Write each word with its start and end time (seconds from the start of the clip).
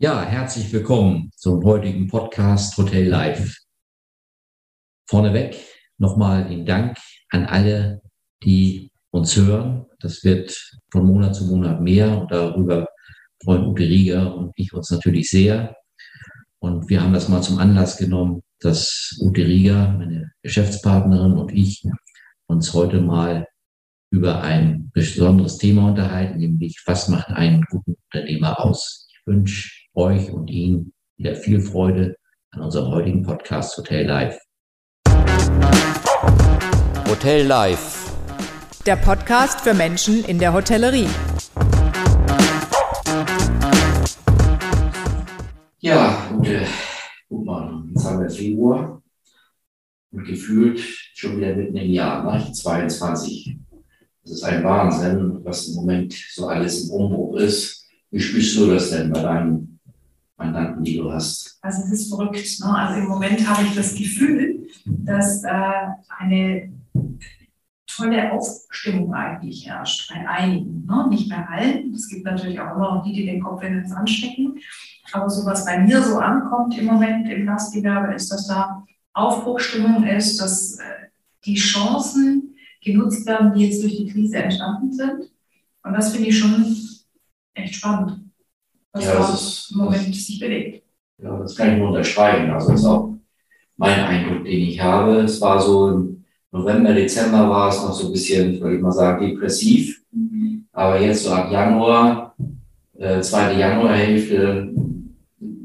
Ja, 0.00 0.24
herzlich 0.24 0.72
willkommen 0.72 1.32
zum 1.34 1.64
heutigen 1.64 2.06
Podcast 2.06 2.78
Hotel 2.78 3.08
Live. 3.08 3.52
Vorneweg 5.10 5.56
nochmal 5.96 6.48
den 6.48 6.64
Dank 6.64 6.96
an 7.30 7.46
alle, 7.46 8.00
die 8.44 8.92
uns 9.10 9.34
hören. 9.34 9.86
Das 9.98 10.22
wird 10.22 10.56
von 10.92 11.04
Monat 11.04 11.34
zu 11.34 11.46
Monat 11.46 11.80
mehr 11.80 12.16
und 12.16 12.30
darüber 12.30 12.86
freuen 13.42 13.66
Ute 13.66 13.82
Rieger 13.82 14.36
und 14.36 14.52
ich 14.54 14.72
uns 14.72 14.88
natürlich 14.92 15.30
sehr. 15.30 15.74
Und 16.60 16.88
wir 16.88 17.02
haben 17.02 17.12
das 17.12 17.28
mal 17.28 17.42
zum 17.42 17.58
Anlass 17.58 17.96
genommen, 17.96 18.44
dass 18.60 19.18
Ute 19.20 19.44
Rieger, 19.44 19.94
meine 19.98 20.30
Geschäftspartnerin 20.42 21.32
und 21.32 21.52
ich 21.52 21.82
uns 22.46 22.72
heute 22.72 23.00
mal 23.00 23.48
über 24.12 24.42
ein 24.42 24.92
besonderes 24.94 25.58
Thema 25.58 25.88
unterhalten, 25.88 26.38
nämlich 26.38 26.80
was 26.86 27.08
macht 27.08 27.30
einen 27.30 27.64
guten 27.68 27.96
Unternehmer 28.04 28.60
aus? 28.60 29.08
Ich 29.10 29.26
wünsche 29.26 29.77
euch 29.98 30.32
und 30.32 30.48
Ihnen 30.48 30.92
wieder 31.16 31.34
viel 31.34 31.60
Freude 31.60 32.16
an 32.50 32.62
unserem 32.62 32.92
heutigen 32.92 33.24
Podcast 33.24 33.76
Hotel 33.76 34.06
Live. 34.06 34.38
Hotel 37.08 37.44
Live. 37.44 38.12
Der 38.86 38.94
Podcast 38.94 39.60
für 39.60 39.74
Menschen 39.74 40.24
in 40.24 40.38
der 40.38 40.52
Hotellerie. 40.52 41.08
Ja, 45.80 46.28
und 46.30 46.46
äh, 46.46 46.64
guck 47.28 47.44
mal, 47.44 47.82
jetzt 47.92 48.04
haben 48.04 48.22
wir 48.22 48.30
Februar 48.30 49.02
und 50.12 50.24
gefühlt 50.24 50.78
schon 51.14 51.38
wieder 51.38 51.56
mitten 51.56 51.76
im 51.76 51.90
Jahr, 51.90 52.22
ne? 52.22 52.52
22. 52.52 53.58
Das 54.22 54.32
ist 54.32 54.44
ein 54.44 54.62
Wahnsinn, 54.62 55.40
was 55.44 55.68
im 55.68 55.74
Moment 55.74 56.12
so 56.12 56.46
alles 56.46 56.84
im 56.84 56.90
Umbruch 56.92 57.36
ist. 57.38 57.84
Wie 58.12 58.20
spürst 58.20 58.56
du 58.56 58.70
das 58.70 58.90
denn 58.90 59.12
bei 59.12 59.22
deinen 59.22 59.77
Mandanten, 60.38 60.84
die 60.84 60.96
du 60.96 61.12
hast? 61.12 61.58
Also 61.60 61.82
es 61.82 61.92
ist 61.92 62.08
verrückt. 62.08 62.60
Ne? 62.60 62.74
Also 62.74 63.00
im 63.00 63.08
Moment 63.08 63.46
habe 63.48 63.64
ich 63.64 63.74
das 63.74 63.94
Gefühl, 63.94 64.68
dass 64.86 65.42
äh, 65.44 65.50
eine 66.18 66.72
tolle 67.86 68.32
Aufstimmung 68.32 69.12
eigentlich 69.12 69.66
herrscht 69.66 70.12
bei 70.12 70.26
einigen, 70.28 70.86
ne? 70.86 71.08
nicht 71.10 71.28
bei 71.28 71.44
allen. 71.44 71.92
Es 71.92 72.08
gibt 72.08 72.24
natürlich 72.24 72.60
auch 72.60 72.76
immer 72.76 72.94
noch 72.94 73.04
die, 73.04 73.12
die 73.12 73.26
den 73.26 73.42
Kopf 73.42 73.62
in 73.64 73.74
den 73.74 73.88
Sand 73.88 74.08
stecken. 74.08 74.54
Aber 75.12 75.28
so 75.28 75.44
was 75.44 75.64
bei 75.64 75.78
mir 75.80 76.02
so 76.02 76.18
ankommt 76.18 76.78
im 76.78 76.86
Moment 76.86 77.28
im 77.28 77.44
Gastgewerbe, 77.44 78.14
ist, 78.14 78.30
dass 78.30 78.46
da 78.46 78.86
Aufbruchstimmung 79.14 80.04
ist, 80.04 80.40
dass 80.40 80.78
äh, 80.78 81.08
die 81.44 81.56
Chancen 81.56 82.56
genutzt 82.80 83.26
werden, 83.26 83.52
die 83.54 83.66
jetzt 83.66 83.82
durch 83.82 83.96
die 83.96 84.08
Krise 84.08 84.36
entstanden 84.36 84.92
sind. 84.92 85.32
Und 85.82 85.92
das 85.94 86.12
finde 86.12 86.28
ich 86.28 86.38
schon 86.38 86.76
echt 87.54 87.74
spannend 87.74 88.27
ja, 89.04 89.14
das 89.14 89.34
ist, 89.34 89.70
im 89.72 89.78
Moment 89.78 90.14
sich 90.14 90.38
bewegt. 90.38 90.84
Ja, 91.22 91.38
das 91.38 91.56
kann 91.56 91.72
ich 91.72 91.78
nur 91.78 91.88
unterschreiben. 91.88 92.50
Also 92.50 92.72
das 92.72 92.80
ist 92.80 92.86
auch 92.86 93.14
mein 93.76 94.00
Eindruck, 94.00 94.44
den 94.44 94.60
ich 94.60 94.80
habe. 94.80 95.16
Es 95.20 95.40
war 95.40 95.60
so 95.60 95.88
im 95.88 96.24
November, 96.50 96.94
Dezember 96.94 97.48
war 97.48 97.68
es 97.68 97.82
noch 97.82 97.92
so 97.92 98.06
ein 98.06 98.12
bisschen, 98.12 98.60
würde 98.60 98.76
ich 98.76 98.82
mal 98.82 98.92
sagen, 98.92 99.26
depressiv. 99.26 100.02
Mhm. 100.12 100.66
Aber 100.72 101.00
jetzt 101.00 101.24
so 101.24 101.30
ab 101.30 101.50
Januar, 101.50 102.34
äh, 102.96 103.20
zweite 103.20 103.58
Januarhälfte, 103.58 104.72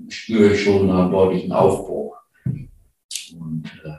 spüre 0.09 0.53
ich 0.53 0.64
schon 0.64 0.90
einen 0.90 1.12
deutlichen 1.12 1.52
Aufbruch. 1.52 2.16
Und, 2.45 3.66
äh, 3.84 3.97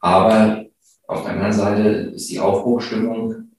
aber 0.00 0.64
auf 1.06 1.22
der 1.22 1.32
anderen 1.32 1.52
Seite 1.52 1.88
ist 2.14 2.30
die 2.30 2.40
Aufbruchstimmung 2.40 3.51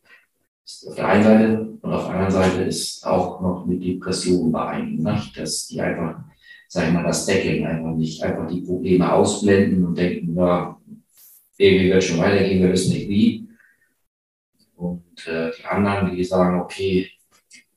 auf 0.87 0.95
der 0.95 1.07
einen 1.07 1.23
Seite 1.23 1.77
und 1.81 1.93
auf 1.93 2.05
der 2.05 2.13
anderen 2.13 2.31
Seite 2.31 2.63
ist 2.63 3.05
auch 3.05 3.41
noch 3.41 3.65
mit 3.65 3.83
Depressionen 3.83 4.51
bei 4.51 4.65
einigen, 4.67 5.03
nicht? 5.03 5.37
dass 5.37 5.67
die 5.67 5.81
einfach, 5.81 6.23
sag 6.67 6.87
ich 6.87 6.93
mal, 6.93 7.03
das 7.03 7.25
Decking 7.25 7.65
einfach 7.65 7.95
nicht, 7.95 8.23
einfach 8.23 8.47
die 8.47 8.61
Probleme 8.61 9.11
ausblenden 9.11 9.85
und 9.85 9.97
denken, 9.97 10.35
ja, 10.35 10.79
irgendwie 11.57 11.89
wird 11.89 12.03
schon 12.03 12.19
weitergehen, 12.19 12.63
wir 12.63 12.71
wissen 12.71 12.93
nicht 12.93 13.09
wie. 13.09 13.47
Und 14.75 15.27
äh, 15.27 15.51
die 15.57 15.65
anderen, 15.65 16.15
die 16.15 16.23
sagen, 16.23 16.59
okay, 16.59 17.09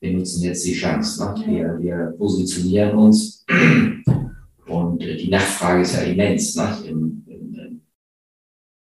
wir 0.00 0.12
nutzen 0.12 0.42
jetzt 0.44 0.64
die 0.66 0.75
Chance, 0.75 1.25
ne? 1.25 1.44
wir, 1.46 1.78
wir 1.80 2.14
positionieren 2.16 2.96
uns. 2.96 3.44
Und 4.66 5.02
äh, 5.02 5.16
die 5.16 5.28
Nachfrage 5.28 5.82
ist 5.82 5.94
ja 5.94 6.02
immens 6.02 6.56
ne? 6.56 6.76
Im, 6.88 7.16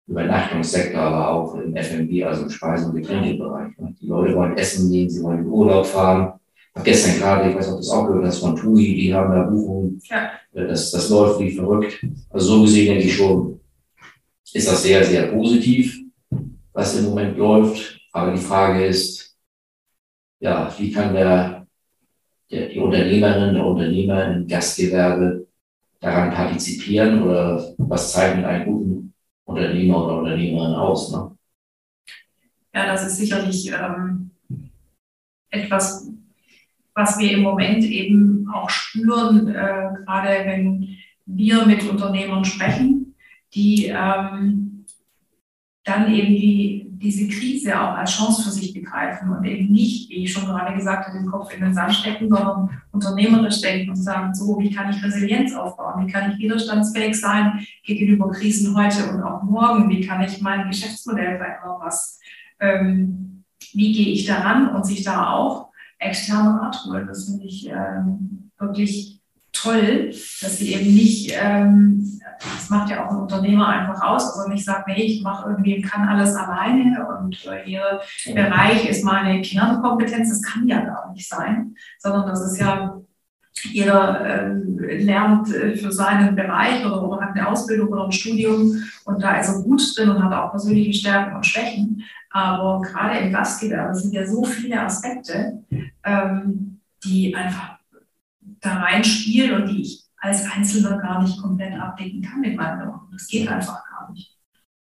Übernachtungssektor, 0.07 1.01
aber 1.01 1.31
auch 1.31 1.55
im 1.55 1.75
F&B, 1.77 2.25
also 2.25 2.43
im 2.43 2.51
Speisen- 2.51 2.91
und 2.91 2.97
Getränkebereich. 2.97 3.73
Die 4.01 4.07
Leute 4.07 4.35
wollen 4.35 4.57
essen 4.57 4.91
gehen, 4.91 5.09
sie 5.09 5.23
wollen 5.23 5.41
in 5.41 5.47
Urlaub 5.47 5.87
fahren. 5.87 6.41
Ich 6.55 6.77
habe 6.77 6.85
gestern 6.85 7.19
gerade, 7.19 7.51
ich 7.51 7.57
weiß 7.57 7.67
nicht, 7.67 7.75
ob 7.75 7.81
du 7.81 7.87
das 7.87 7.91
auch 7.91 8.07
gehört 8.07 8.27
hast, 8.27 8.39
von 8.39 8.57
TUI, 8.57 8.95
die 8.95 9.15
haben 9.15 9.33
da 9.33 9.43
Buchungen. 9.45 10.01
Ja. 10.05 10.31
Das, 10.53 10.91
das 10.91 11.09
läuft 11.09 11.41
wie 11.41 11.53
verrückt. 11.53 12.05
Also 12.31 12.57
so 12.57 12.63
gesehen 12.63 12.87
denke 12.95 13.05
ich 13.05 13.17
schon, 13.17 13.61
ist 14.53 14.69
das 14.69 14.83
sehr, 14.83 15.05
sehr 15.05 15.29
positiv, 15.29 15.99
was 16.73 16.99
im 16.99 17.07
Moment 17.07 17.37
läuft. 17.39 18.01
Aber 18.13 18.33
die 18.33 18.41
Frage 18.41 18.87
ist, 18.87 19.35
ja, 20.41 20.73
wie 20.77 20.91
kann 20.91 21.15
der, 21.15 21.67
der 22.51 22.69
die 22.69 22.79
Unternehmerin, 22.79 23.55
der 23.55 23.65
Unternehmer 23.65 24.35
im 24.35 24.47
Gastgewerbe 24.47 25.47
daran 26.01 26.31
partizipieren 26.31 27.23
oder 27.23 27.75
was 27.79 28.13
zeichnet 28.13 28.45
einen 28.45 28.65
guten 28.65 29.12
Unternehmer 29.45 30.05
oder 30.05 30.19
Unternehmerin 30.19 30.75
aus. 30.75 31.13
Ne? 31.13 31.37
Ja, 32.75 32.87
das 32.87 33.07
ist 33.07 33.19
sicherlich 33.19 33.71
ähm, 33.71 34.31
etwas, 35.51 36.11
was 36.95 37.19
wir 37.19 37.31
im 37.33 37.43
Moment 37.43 37.85
eben 37.85 38.49
auch 38.53 38.71
spüren, 38.71 39.49
äh, 39.49 39.89
gerade 40.05 40.45
wenn 40.45 40.97
wir 41.27 41.67
mit 41.67 41.89
Unternehmern 41.89 42.45
sprechen, 42.45 43.15
die 43.55 43.87
ähm, 43.87 44.72
dann 45.85 46.13
eben 46.13 46.29
die 46.29 46.93
diese 47.03 47.27
Krise 47.27 47.79
auch 47.79 47.97
als 47.97 48.13
Chance 48.13 48.45
für 48.45 48.51
sich 48.51 48.73
begreifen 48.73 49.31
und 49.31 49.45
eben 49.45 49.73
nicht, 49.73 50.09
wie 50.09 50.25
ich 50.25 50.33
schon 50.33 50.47
gerade 50.47 50.75
gesagt 50.75 51.09
habe, 51.09 51.19
den 51.19 51.27
Kopf 51.27 51.53
in 51.53 51.61
den 51.61 51.75
Sand 51.75 51.95
stecken, 51.95 52.29
sondern 52.29 52.71
unternehmerisch 52.93 53.61
denken 53.61 53.91
und 53.91 53.97
sagen, 53.97 54.33
so, 54.35 54.59
wie 54.61 54.71
kann 54.71 54.91
ich 54.91 55.03
Resilienz 55.03 55.53
aufbauen? 55.53 56.07
Wie 56.07 56.13
kann 56.13 56.31
ich 56.31 56.39
widerstandsfähig 56.39 57.19
sein 57.21 57.67
gegenüber 57.85 58.31
Krisen 58.31 58.77
heute 58.77 59.11
und 59.11 59.23
auch 59.23 59.43
morgen? 59.43 59.91
Wie 59.91 60.07
kann 60.07 60.23
ich 60.23 60.41
mein 60.41 60.69
Geschäftsmodell 60.69 61.39
verändern? 61.39 61.81
Was, 61.81 62.21
ähm, 62.61 63.45
wie 63.73 63.93
gehe 63.93 64.13
ich 64.13 64.25
daran 64.25 64.69
und 64.69 64.87
sich 64.87 65.03
da 65.03 65.33
auch 65.33 65.71
externe 65.99 66.61
Rat 66.61 66.85
holen? 66.85 67.09
Das 67.09 67.25
finde 67.25 67.47
ich 67.47 67.69
ähm, 67.69 68.53
wirklich 68.59 69.22
toll, 69.53 70.11
dass 70.11 70.57
sie 70.57 70.75
eben 70.75 70.95
nicht, 70.95 71.33
ähm, 71.39 72.21
das 72.39 72.71
macht 72.71 72.91
ja 72.91 73.05
auch 73.07 73.11
ein 73.11 73.19
Unternehmer 73.19 73.69
einfach 73.69 74.03
aus, 74.03 74.37
also 74.37 74.49
nicht 74.49 74.65
sagt, 74.65 74.89
nee, 74.89 75.03
ich 75.03 75.23
mache 75.23 75.51
irgendwie, 75.51 75.81
kann 75.83 76.09
alles 76.09 76.35
alleine 76.35 77.07
und 77.19 77.47
äh, 77.47 77.71
ihr 77.71 78.01
Bereich 78.35 78.89
ist 78.89 79.05
meine 79.05 79.43
Kernkompetenz, 79.43 80.31
das 80.31 80.43
kann 80.43 80.67
ja 80.67 80.81
gar 80.81 81.13
nicht 81.13 81.29
sein, 81.29 81.75
sondern 81.99 82.27
das 82.27 82.41
ist 82.41 82.59
ja, 82.59 82.99
jeder 83.65 84.47
ähm, 84.47 84.79
lernt 84.79 85.55
äh, 85.55 85.77
für 85.77 85.93
seinen 85.93 86.35
Bereich 86.35 86.85
oder, 86.85 87.03
oder, 87.03 87.21
hat 87.21 87.37
eine 87.37 87.47
Ausbildung 87.47 87.89
oder 87.89 88.07
ein 88.07 88.13
Studium 88.13 88.83
und 89.05 89.23
da 89.23 89.37
ist 89.37 89.49
er 89.49 89.63
gut 89.63 89.83
drin 89.97 90.11
und 90.11 90.23
hat 90.23 90.33
auch 90.33 90.51
persönliche 90.51 90.95
Stärken 90.95 91.37
und 91.37 91.47
Schwächen. 91.47 92.03
Aber 92.31 92.81
gerade 92.81 93.19
im 93.19 93.31
Gastgewerbe 93.31 93.95
sind 93.95 94.15
ja 94.15 94.27
so 94.27 94.43
viele 94.45 94.81
Aspekte, 94.81 95.63
ähm, 96.03 96.81
die 97.05 97.35
einfach 97.37 97.82
da 98.63 98.77
reinspielen 98.77 99.61
und 99.61 99.69
die 99.69 99.83
ich 99.83 100.05
als 100.17 100.51
Einzelner 100.51 100.99
gar 100.99 101.23
nicht 101.23 101.41
komplett 101.43 101.75
abdecken 101.75 102.23
kann 102.23 102.41
mit 102.41 102.57
meinem 102.57 102.89
Job. 102.89 103.01
Das 103.11 103.27
geht 103.27 103.49
einfach 103.49 103.83
gar 103.91 104.11
nicht. 104.13 104.39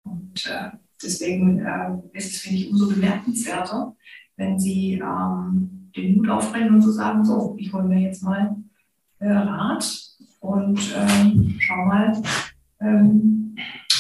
Und 0.03 0.47
äh, 0.47 0.71
deswegen 1.03 1.61
äh, 1.61 1.99
ist 2.15 2.33
es, 2.33 2.41
finde 2.41 2.59
ich, 2.59 2.71
umso 2.71 2.89
bemerkenswerter, 2.89 3.95
wenn 4.37 4.59
Sie 4.59 4.95
ähm, 4.95 5.91
den 5.95 6.17
Mut 6.17 6.31
aufbringen 6.31 6.75
und 6.75 6.83
so 6.83 6.91
sagen, 6.91 7.25
so, 7.25 7.57
ich 7.59 7.73
hole 7.73 7.85
mir 7.85 8.01
jetzt 8.01 8.23
mal 8.23 8.57
äh, 9.19 9.31
Rat 9.31 10.03
und 10.41 10.81
ähm, 10.97 11.57
schau 11.59 11.85
mal, 11.85 12.23
ähm, 12.81 13.55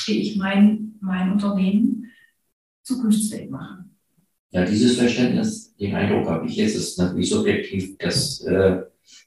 wie 0.06 0.18
ich 0.18 0.36
mein, 0.36 0.94
mein 1.00 1.32
Unternehmen 1.32 2.10
zukunftsfähig 2.82 3.50
mache. 3.50 3.84
Ja, 4.50 4.64
dieses 4.64 4.96
Verständnis, 4.96 5.74
den 5.76 5.94
Eindruck 5.94 6.26
habe 6.26 6.46
ich 6.46 6.56
jetzt, 6.56 6.74
ist 6.74 6.98
natürlich 6.98 7.28
subjektiv, 7.28 7.98
dass 7.98 8.40
äh, 8.40 8.82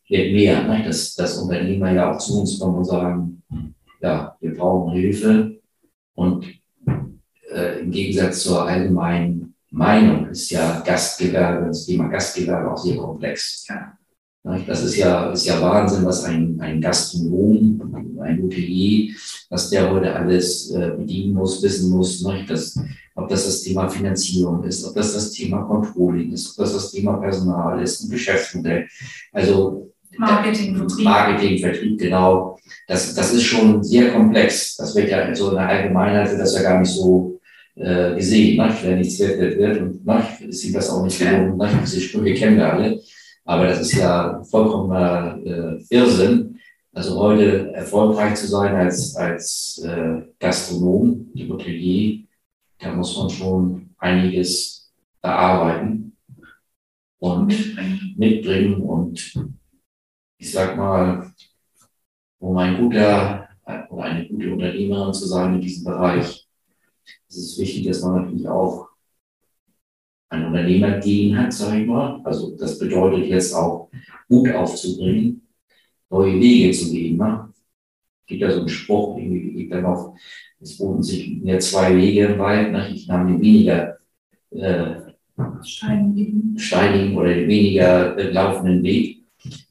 wird 0.08 0.34
mehr, 0.34 0.64
ne? 0.64 0.84
dass, 0.86 1.16
dass 1.16 1.38
Unternehmer 1.38 1.92
ja 1.92 2.12
auch 2.12 2.18
zu 2.18 2.40
uns 2.42 2.60
kommen 2.60 2.78
und 2.78 2.86
sagen, 2.86 3.44
ja, 4.02 4.36
wir 4.40 4.56
brauchen 4.56 4.94
Hilfe. 4.94 5.60
Und 6.16 6.46
äh, 7.52 7.80
im 7.82 7.92
Gegensatz 7.92 8.44
zur 8.44 8.68
allgemeinen 8.68 9.56
Meinung 9.72 10.28
ist 10.28 10.50
ja 10.50 10.82
Gastgewerbe, 10.82 11.68
das 11.68 11.86
Thema 11.86 12.08
Gastgewerbe 12.10 12.72
auch 12.72 12.78
sehr 12.78 12.98
komplex. 12.98 13.66
Ja. 13.70 13.98
Das 14.44 14.84
ist 14.84 14.98
ja, 14.98 15.32
ist 15.32 15.46
ja 15.46 15.62
Wahnsinn, 15.62 16.04
was 16.04 16.24
ein, 16.24 16.60
ein 16.60 16.82
Gastronom, 16.82 18.20
ein 18.20 18.42
Hotelier, 18.42 19.14
was 19.50 19.70
der 19.70 19.92
heute 19.92 20.16
alles 20.16 20.72
äh, 20.72 20.92
bedienen 20.98 21.34
muss, 21.34 21.62
wissen 21.62 21.92
muss. 21.92 22.24
Ne? 22.24 22.44
Das, 22.48 22.76
ob 23.14 23.30
das 23.30 23.46
das 23.46 23.62
Thema 23.62 23.88
Finanzierung 23.88 24.64
ist, 24.64 24.84
ob 24.84 24.96
das 24.96 25.14
das 25.14 25.32
Thema 25.32 25.62
Controlling 25.64 26.32
ist, 26.32 26.50
ob 26.52 26.66
das 26.66 26.74
das 26.74 26.92
Thema 26.92 27.18
Personal 27.18 27.84
ist, 27.84 28.02
ein 28.02 28.10
Geschäftsmodell. 28.10 28.88
Also 29.32 29.92
Marketing, 30.18 30.76
Vertrieb. 30.76 31.06
Marketing, 31.06 31.58
Vertrieb, 31.60 32.00
genau. 32.00 32.58
Das, 32.88 33.14
das 33.14 33.34
ist 33.34 33.44
schon 33.44 33.84
sehr 33.84 34.12
komplex. 34.12 34.76
Das 34.76 34.96
wird 34.96 35.10
ja 35.10 35.22
in 35.22 35.36
so 35.36 35.52
einer 35.52 35.68
Allgemeinheit 35.68 36.32
wird 36.32 36.42
das 36.42 36.56
ja 36.56 36.64
gar 36.64 36.80
nicht 36.80 36.92
so 36.92 37.40
äh, 37.76 38.16
gesehen. 38.16 38.58
Ne? 38.58 38.76
Wer 38.82 38.96
nichts 38.98 39.20
wird, 39.20 39.40
wird. 39.58 39.82
Und 39.82 40.06
ne? 40.06 40.24
ist 40.48 40.66
ihm 40.66 40.74
das 40.74 40.90
auch 40.90 41.04
nicht 41.04 41.20
gelungen. 41.20 41.58
Ne? 41.58 41.70
Diese 41.84 42.02
Sprüche 42.02 42.34
kennen 42.34 42.58
wir 42.58 42.74
alle. 42.74 43.02
Aber 43.52 43.68
das 43.68 43.82
ist 43.82 43.96
ja 43.96 44.42
vollkommener 44.46 45.38
äh, 45.44 45.84
Irrsinn. 45.90 46.58
Also 46.94 47.20
heute 47.20 47.74
erfolgreich 47.74 48.36
zu 48.36 48.48
sein 48.48 48.74
als, 48.76 49.14
als 49.18 49.84
äh, 49.84 50.22
Gastronom, 50.40 51.30
Hotelier, 51.50 52.24
da 52.80 52.94
muss 52.94 53.18
man 53.18 53.30
schon 53.30 53.90
einiges 53.98 54.94
erarbeiten 55.22 56.16
und 57.20 57.48
mitbringen. 57.48 58.14
mitbringen. 58.16 58.82
Und 58.84 59.36
ich 60.38 60.50
sag 60.50 60.78
mal, 60.78 61.34
um 62.40 62.56
ein 62.56 62.78
guter 62.78 63.50
oder 63.90 64.04
eine 64.04 64.30
gute 64.30 64.54
Unternehmerin 64.54 65.14
zu 65.14 65.28
sein 65.28 65.56
in 65.56 65.62
diesem 65.62 65.84
Bereich, 65.84 66.48
ist 67.28 67.38
es 67.38 67.60
wichtig, 67.60 67.88
dass 67.88 68.02
man 68.02 68.24
natürlich 68.24 68.48
auch 68.48 68.91
ein 70.32 70.46
Unternehmergehen 70.46 71.38
hat, 71.38 71.54
sage 71.54 71.82
ich 71.82 71.88
mal. 71.88 72.22
Also 72.24 72.56
das 72.58 72.80
bedeutet 72.80 73.28
jetzt 73.28 73.54
auch 73.54 73.90
Mut 74.30 74.50
aufzubringen, 74.52 75.42
neue 76.10 76.40
Wege 76.40 76.72
zu 76.72 76.90
gehen. 76.92 77.18
Ne? 77.18 77.50
Es 78.22 78.28
gibt 78.28 78.42
ja 78.42 78.52
so 78.52 78.60
einen 78.60 78.70
Spruch, 78.70 79.18
irgendwie 79.18 79.54
gibt 79.54 79.74
dann 79.74 79.84
noch, 79.84 80.16
es 80.62 80.78
boten 80.78 81.04
sich 81.04 81.42
mir 81.42 81.60
zwei 81.60 81.96
Wege 81.96 82.28
im 82.28 82.40
Wald. 82.40 82.72
Ne? 82.72 82.90
Ich 82.94 83.08
nahm 83.08 83.28
den 83.28 83.42
weniger 83.42 83.98
äh, 84.52 84.96
steinigen. 85.64 86.58
steinigen 86.58 87.18
oder 87.18 87.34
den 87.34 87.50
weniger 87.50 88.18
äh, 88.18 88.32
laufenden 88.32 88.84
Weg. 88.84 89.24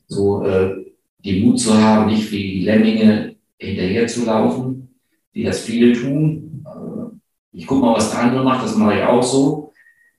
So 0.09 0.45
äh, 0.45 0.93
den 1.25 1.45
Mut 1.45 1.59
zu 1.59 1.73
haben, 1.73 2.11
nicht 2.11 2.31
wie 2.33 2.43
die 2.43 2.65
Lemminge 2.65 3.37
hinterher 3.59 4.07
zu 4.07 4.27
laufen, 4.27 4.95
wie 5.33 5.45
das 5.45 5.61
viele 5.61 5.95
tun. 5.95 6.65
Äh, 6.67 7.17
ich 7.53 7.67
gucke 7.67 7.87
mal, 7.87 7.97
was 7.97 8.11
der 8.11 8.21
andere 8.21 8.45
macht, 8.45 8.65
das 8.65 8.77
mache 8.77 8.99
ich 8.99 9.03
auch 9.05 9.23
so. 9.23 9.70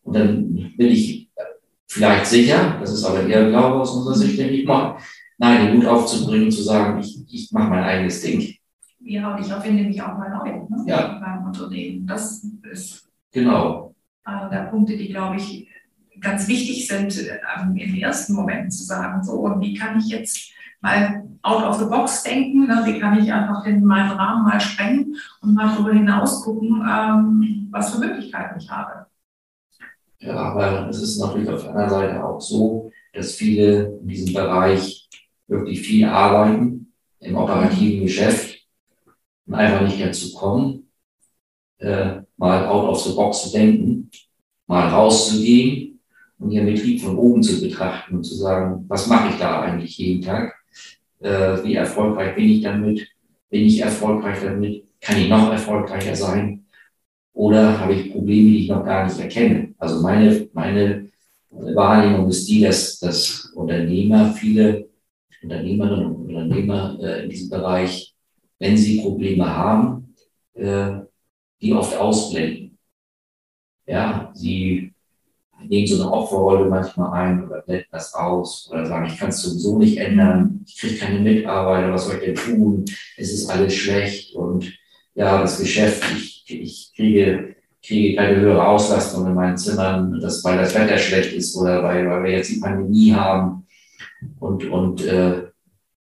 Und 0.04 0.16
dann 0.16 0.74
bin 0.78 0.88
ich 0.88 1.30
vielleicht 1.88 2.26
sicher, 2.26 2.78
das 2.80 2.94
ist 2.94 3.04
aber 3.04 3.28
eher 3.28 3.50
Glaube 3.50 3.82
aus 3.82 3.96
unserer 3.96 4.16
Sicht, 4.16 4.40
denke 4.40 4.54
ich 4.54 4.66
mal, 4.66 4.98
nein, 5.38 5.68
den 5.68 5.78
Mut 5.78 5.86
aufzubringen, 5.86 6.52
zu 6.52 6.64
sagen, 6.64 7.00
ich, 7.00 7.24
ich 7.30 7.52
mache 7.52 7.70
mein 7.70 7.84
eigenes 7.84 8.22
Ding. 8.22 8.56
Ja, 9.00 9.36
und 9.36 9.44
ich 9.44 9.50
erfinde 9.50 9.84
mich 9.84 10.02
auch 10.02 10.18
mal 10.18 10.30
neu 10.30 10.52
ne? 10.70 10.84
ja. 10.86 11.20
beim 11.20 11.46
Unternehmen. 11.46 12.06
Das 12.06 12.46
ist 12.72 13.10
genau. 13.32 13.96
einer 14.24 14.50
der 14.50 14.66
Punkte, 14.70 14.96
die, 14.96 15.10
glaube 15.10 15.38
ich, 15.38 15.68
ganz 16.20 16.48
wichtig 16.48 16.88
sind, 16.88 17.18
ähm, 17.20 17.76
im 17.76 17.96
ersten 17.96 18.34
Moment 18.34 18.72
zu 18.72 18.84
sagen, 18.84 19.24
so, 19.24 19.34
und 19.34 19.60
wie 19.60 19.74
kann 19.74 19.98
ich 20.00 20.08
jetzt 20.08 20.52
mal 20.82 21.24
out 21.42 21.64
of 21.64 21.80
the 21.80 21.86
box 21.86 22.24
denken, 22.24 22.68
ne? 22.68 22.82
wie 22.86 23.00
kann 23.00 23.18
ich 23.18 23.32
einfach 23.32 23.66
in 23.66 23.84
meinen 23.84 24.12
Rahmen 24.12 24.44
mal 24.44 24.60
sprengen 24.60 25.16
und 25.42 25.54
mal 25.54 25.70
darüber 25.70 25.94
hinaus 25.94 26.44
gucken, 26.44 26.86
ähm, 26.88 27.68
was 27.72 27.94
für 27.94 28.00
Möglichkeiten 28.00 28.60
ich 28.60 28.70
habe. 28.70 29.08
Ja, 30.22 30.36
aber 30.36 30.88
es 30.88 31.02
ist 31.02 31.20
natürlich 31.20 31.50
auf 31.50 31.64
der 31.64 31.72
anderen 31.72 31.90
Seite 31.90 32.24
auch 32.24 32.40
so, 32.40 32.92
dass 33.14 33.34
viele 33.34 34.00
in 34.02 34.08
diesem 34.08 34.34
Bereich 34.34 35.10
wirklich 35.48 35.82
viel 35.82 36.06
arbeiten 36.06 36.94
im 37.20 37.36
operativen 37.36 38.06
Geschäft 38.06 38.60
und 39.48 39.56
einfach 39.56 39.82
nicht 39.82 40.00
dazu 40.00 40.32
kommen, 40.34 40.92
äh, 41.80 42.22
mal 42.38 42.68
out 42.68 42.90
of 42.90 43.02
the 43.02 43.16
box 43.16 43.44
zu 43.44 43.52
denken, 43.52 44.12
mal 44.68 44.90
rauszugehen 44.90 46.00
und 46.38 46.52
ihren 46.52 46.68
Betrieb 46.68 47.02
von 47.02 47.18
oben 47.18 47.42
zu 47.42 47.60
betrachten 47.60 48.18
und 48.18 48.24
zu 48.24 48.36
sagen, 48.36 48.86
was 48.88 49.08
mache 49.08 49.30
ich 49.30 49.40
da 49.40 49.62
eigentlich 49.62 49.98
jeden 49.98 50.22
Tag? 50.22 50.54
Äh, 51.20 51.64
wie 51.64 51.76
erfolgreich 51.76 52.36
bin 52.36 52.50
ich 52.50 52.62
damit? 52.62 53.08
Bin 53.50 53.66
ich 53.66 53.82
erfolgreich 53.82 54.38
damit? 54.44 54.86
Kann 55.02 55.18
ich 55.18 55.30
noch 55.30 55.52
erfolgreicher 55.52 56.16
sein? 56.16 56.66
Oder 57.34 57.80
habe 57.80 57.94
ich 57.94 58.12
Probleme, 58.12 58.50
die 58.50 58.64
ich 58.64 58.70
noch 58.70 58.86
gar 58.86 59.06
nicht 59.06 59.20
erkenne? 59.20 59.71
Also 59.82 60.00
meine, 60.00 60.48
meine 60.54 61.10
Wahrnehmung 61.50 62.30
ist 62.30 62.48
die, 62.48 62.62
dass, 62.62 63.00
dass 63.00 63.52
Unternehmer, 63.56 64.32
viele 64.32 64.88
Unternehmerinnen 65.42 66.06
und 66.06 66.28
Unternehmer 66.28 67.00
äh, 67.02 67.24
in 67.24 67.30
diesem 67.32 67.50
Bereich, 67.50 68.16
wenn 68.60 68.78
sie 68.78 69.02
Probleme 69.02 69.48
haben, 69.50 70.14
äh, 70.54 71.00
die 71.60 71.74
oft 71.74 71.98
ausblenden. 71.98 72.78
Ja, 73.88 74.32
sie 74.36 74.94
nehmen 75.68 75.88
so 75.88 76.04
eine 76.04 76.14
Opferrolle 76.14 76.70
manchmal 76.70 77.14
ein 77.14 77.44
oder 77.44 77.62
blenden 77.64 77.88
das 77.92 78.14
aus 78.14 78.70
oder 78.72 78.86
sagen, 78.86 79.08
ich 79.08 79.18
kann 79.18 79.30
es 79.30 79.42
sowieso 79.42 79.80
nicht 79.80 79.98
ändern, 79.98 80.64
ich 80.68 80.78
kriege 80.78 80.98
keine 80.98 81.20
Mitarbeiter, 81.20 81.92
was 81.92 82.06
soll 82.06 82.18
ich 82.18 82.26
denn 82.26 82.36
tun? 82.36 82.86
Es 83.18 83.34
ist 83.34 83.50
alles 83.50 83.74
schlecht 83.74 84.36
und 84.36 84.72
ja, 85.16 85.42
das 85.42 85.60
Geschäft, 85.60 86.04
ich, 86.16 86.46
ich 86.48 86.94
kriege, 86.96 87.56
kriege 87.84 88.16
keine 88.16 88.38
höhere 88.38 88.68
Auslastung 88.68 89.28
in 89.28 89.34
meinen 89.34 89.58
Zimmern, 89.58 90.20
das, 90.20 90.44
weil 90.44 90.58
das 90.58 90.76
Wetter 90.76 90.98
schlecht 90.98 91.34
ist 91.34 91.56
oder 91.56 91.84
weil, 91.84 92.10
weil 92.10 92.24
wir 92.24 92.32
jetzt 92.32 92.52
die 92.52 92.60
Pandemie 92.60 93.14
haben. 93.14 93.66
Und, 94.40 94.66
und 94.66 95.04
äh, 95.04 95.48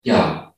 ja. 0.02 0.54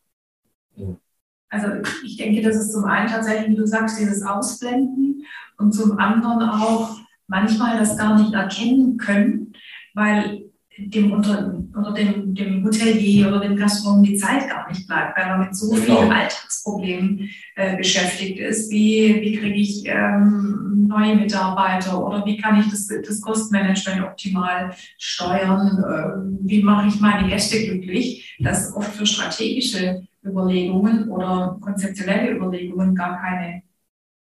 Also 1.48 1.68
ich 2.04 2.16
denke, 2.16 2.42
das 2.42 2.56
ist 2.56 2.72
zum 2.72 2.84
einen 2.84 3.08
tatsächlich, 3.08 3.50
wie 3.50 3.56
du 3.56 3.66
sagst, 3.66 3.98
dieses 3.98 4.22
Ausblenden 4.22 5.24
und 5.56 5.72
zum 5.72 5.98
anderen 5.98 6.42
auch 6.42 6.96
manchmal 7.26 7.78
das 7.78 7.96
gar 7.96 8.18
nicht 8.18 8.34
erkennen 8.34 8.96
können, 8.96 9.54
weil 9.94 10.47
dem 10.78 11.12
unter, 11.12 11.54
unter 11.74 11.92
dem, 11.92 12.34
dem 12.34 12.64
Hotelier 12.64 13.28
oder 13.28 13.40
dem 13.40 13.56
Gastronomen 13.56 14.04
die 14.04 14.16
Zeit 14.16 14.48
gar 14.48 14.68
nicht 14.68 14.86
bleibt, 14.86 15.18
weil 15.18 15.26
er 15.26 15.38
mit 15.38 15.54
so 15.54 15.70
genau. 15.70 15.82
vielen 15.82 16.12
Alltagsproblemen 16.12 17.30
äh, 17.56 17.76
beschäftigt 17.76 18.38
ist. 18.38 18.70
Wie, 18.70 19.20
wie 19.20 19.36
kriege 19.36 19.56
ich 19.56 19.84
ähm, 19.86 20.86
neue 20.88 21.16
Mitarbeiter 21.16 22.04
oder 22.04 22.24
wie 22.24 22.36
kann 22.36 22.60
ich 22.60 22.70
das, 22.70 22.86
das 22.86 23.20
Kostenmanagement 23.20 24.02
optimal 24.02 24.74
steuern? 24.98 25.78
Äh, 25.78 26.48
wie 26.48 26.62
mache 26.62 26.88
ich 26.88 27.00
meine 27.00 27.28
Gäste 27.28 27.64
glücklich? 27.64 28.36
Dass 28.38 28.74
oft 28.74 28.94
für 28.94 29.06
strategische 29.06 30.06
Überlegungen 30.24 31.08
oder 31.08 31.58
konzeptionelle 31.60 32.36
Überlegungen 32.36 32.94
gar 32.94 33.20
keine, 33.20 33.62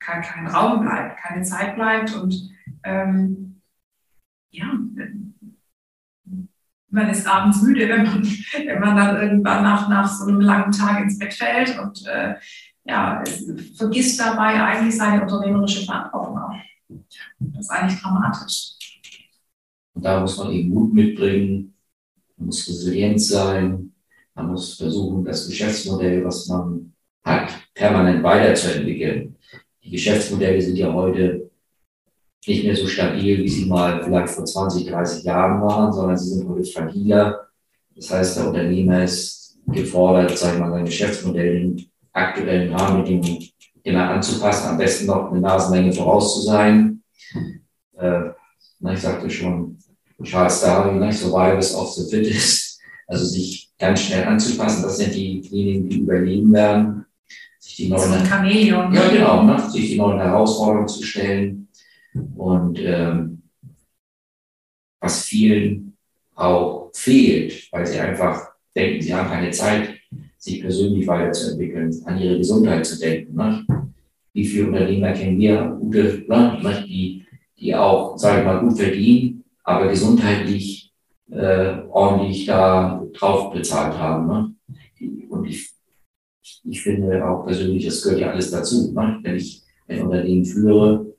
kein, 0.00 0.22
kein 0.22 0.46
Raum 0.48 0.80
bleibt, 0.80 1.16
keine 1.18 1.42
Zeit 1.42 1.76
bleibt 1.76 2.14
und 2.16 2.50
ähm, 2.82 3.60
ja, 4.50 4.66
man 6.90 7.08
ist 7.08 7.26
abends 7.26 7.62
müde, 7.62 7.88
wenn 7.88 8.04
man, 8.04 8.22
wenn 8.22 8.80
man 8.80 8.96
dann 8.96 9.22
irgendwann 9.22 9.62
nach, 9.62 9.88
nach 9.88 10.08
so 10.08 10.26
einem 10.26 10.40
langen 10.40 10.72
Tag 10.72 11.02
ins 11.02 11.18
Bett 11.18 11.32
fällt 11.32 11.78
und 11.78 12.06
äh, 12.06 12.34
ja, 12.84 13.22
vergisst 13.76 14.18
dabei 14.18 14.62
eigentlich 14.62 14.96
seine 14.96 15.22
unternehmerische 15.22 15.84
Verantwortung 15.84 16.38
auch. 16.38 16.54
Das 17.38 17.60
ist 17.60 17.70
eigentlich 17.70 18.00
dramatisch. 18.00 18.72
Und 19.94 20.04
da 20.04 20.20
muss 20.20 20.36
man 20.38 20.50
eben 20.50 20.70
Mut 20.70 20.94
mitbringen, 20.94 21.74
man 22.36 22.46
muss 22.46 22.68
resilient 22.68 23.20
sein, 23.20 23.92
man 24.34 24.46
muss 24.48 24.74
versuchen, 24.76 25.24
das 25.24 25.46
Geschäftsmodell, 25.46 26.24
was 26.24 26.46
man 26.48 26.92
hat, 27.22 27.50
permanent 27.74 28.22
weiterzuentwickeln. 28.22 29.36
Die 29.84 29.90
Geschäftsmodelle 29.90 30.60
sind 30.60 30.76
ja 30.76 30.92
heute 30.92 31.49
nicht 32.46 32.64
mehr 32.64 32.76
so 32.76 32.86
stabil, 32.86 33.38
wie 33.38 33.48
sie 33.48 33.66
mal 33.66 34.02
vielleicht 34.02 34.30
vor 34.30 34.44
20, 34.44 34.86
30 34.86 35.24
Jahren 35.24 35.60
waren, 35.60 35.92
sondern 35.92 36.16
sie 36.16 36.30
sind 36.30 36.48
heute 36.48 36.64
fragiler. 36.64 37.48
Das 37.94 38.10
heißt, 38.10 38.38
der 38.38 38.48
Unternehmer 38.48 39.04
ist 39.04 39.58
gefordert, 39.66 40.36
sagen 40.36 40.58
wir 40.58 40.66
mal, 40.66 40.72
sein 40.72 40.84
Geschäftsmodell 40.86 41.56
in 41.56 41.86
aktuellen 42.12 42.74
Rahmenbedingungen 42.74 43.48
immer 43.82 44.10
anzupassen, 44.10 44.70
am 44.70 44.78
besten 44.78 45.06
noch 45.06 45.30
eine 45.30 45.40
Nasenlänge 45.40 45.92
voraus 45.92 46.34
zu 46.34 46.40
sein. 46.42 47.02
Äh, 47.96 48.30
ich 48.92 49.00
sagte 49.00 49.28
schon, 49.28 49.76
Charles 50.22 50.60
Darwin, 50.60 50.98
ne, 50.98 51.12
survival 51.12 51.58
is 51.58 51.74
of 51.74 51.92
the 51.92 52.08
fittest, 52.10 52.80
also 53.06 53.24
sich 53.24 53.70
ganz 53.78 54.02
schnell 54.02 54.24
anzupassen, 54.24 54.82
das 54.82 54.98
sind 54.98 55.14
die, 55.14 55.40
diejenigen, 55.40 55.88
die 55.88 55.98
überleben 56.00 56.52
werden. 56.52 57.06
Sich 57.58 57.76
die 57.76 57.88
neuen, 57.88 58.24
Chameleon. 58.24 58.92
Ja, 58.92 59.08
genau, 59.08 59.42
ne, 59.44 59.70
sich 59.70 59.90
die 59.90 59.96
neuen 59.96 60.18
Herausforderungen 60.18 60.88
zu 60.88 61.02
stellen 61.02 61.59
und 62.36 62.78
ähm, 62.80 63.42
was 65.00 65.24
vielen 65.24 65.96
auch 66.34 66.90
fehlt, 66.94 67.68
weil 67.72 67.86
sie 67.86 67.98
einfach 67.98 68.50
denken, 68.74 69.02
sie 69.02 69.14
haben 69.14 69.28
keine 69.28 69.50
Zeit, 69.50 69.90
sich 70.38 70.60
persönlich 70.60 71.06
weiterzuentwickeln, 71.06 71.94
an 72.04 72.18
ihre 72.18 72.38
Gesundheit 72.38 72.86
zu 72.86 72.98
denken. 72.98 73.34
Ne? 73.34 73.66
Wie 74.32 74.44
viele 74.44 74.68
Unternehmer 74.68 75.12
kennen 75.12 75.38
wir, 75.38 75.76
gute, 75.80 76.24
ne? 76.28 76.84
die, 76.86 77.26
die 77.58 77.74
auch, 77.74 78.16
sage 78.16 78.40
ich 78.40 78.46
mal, 78.46 78.60
gut 78.60 78.78
verdienen, 78.78 79.44
aber 79.64 79.88
gesundheitlich 79.88 80.92
äh, 81.30 81.82
ordentlich 81.90 82.46
da 82.46 83.04
drauf 83.12 83.52
bezahlt 83.52 83.98
haben. 83.98 84.26
Ne? 84.26 84.54
Und 85.28 85.46
ich, 85.46 85.70
ich 86.64 86.82
finde 86.82 87.26
auch 87.28 87.44
persönlich, 87.44 87.84
das 87.84 88.02
gehört 88.02 88.20
ja 88.20 88.30
alles 88.30 88.50
dazu. 88.50 88.92
Ne? 88.92 89.18
Wenn 89.22 89.36
ich 89.36 89.62
ein 89.88 90.02
Unternehmen 90.02 90.44
führe, 90.44 91.09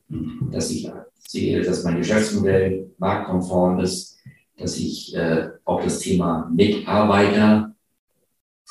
dass 0.51 0.71
ich 0.71 0.89
sehe, 1.19 1.61
dass 1.61 1.83
mein 1.83 1.97
Geschäftsmodell 1.97 2.91
marktkonform 2.97 3.79
ist, 3.79 4.19
dass 4.57 4.77
ich 4.77 5.15
äh, 5.15 5.49
auch 5.65 5.83
das 5.83 5.99
Thema 5.99 6.49
Mitarbeiter 6.53 7.71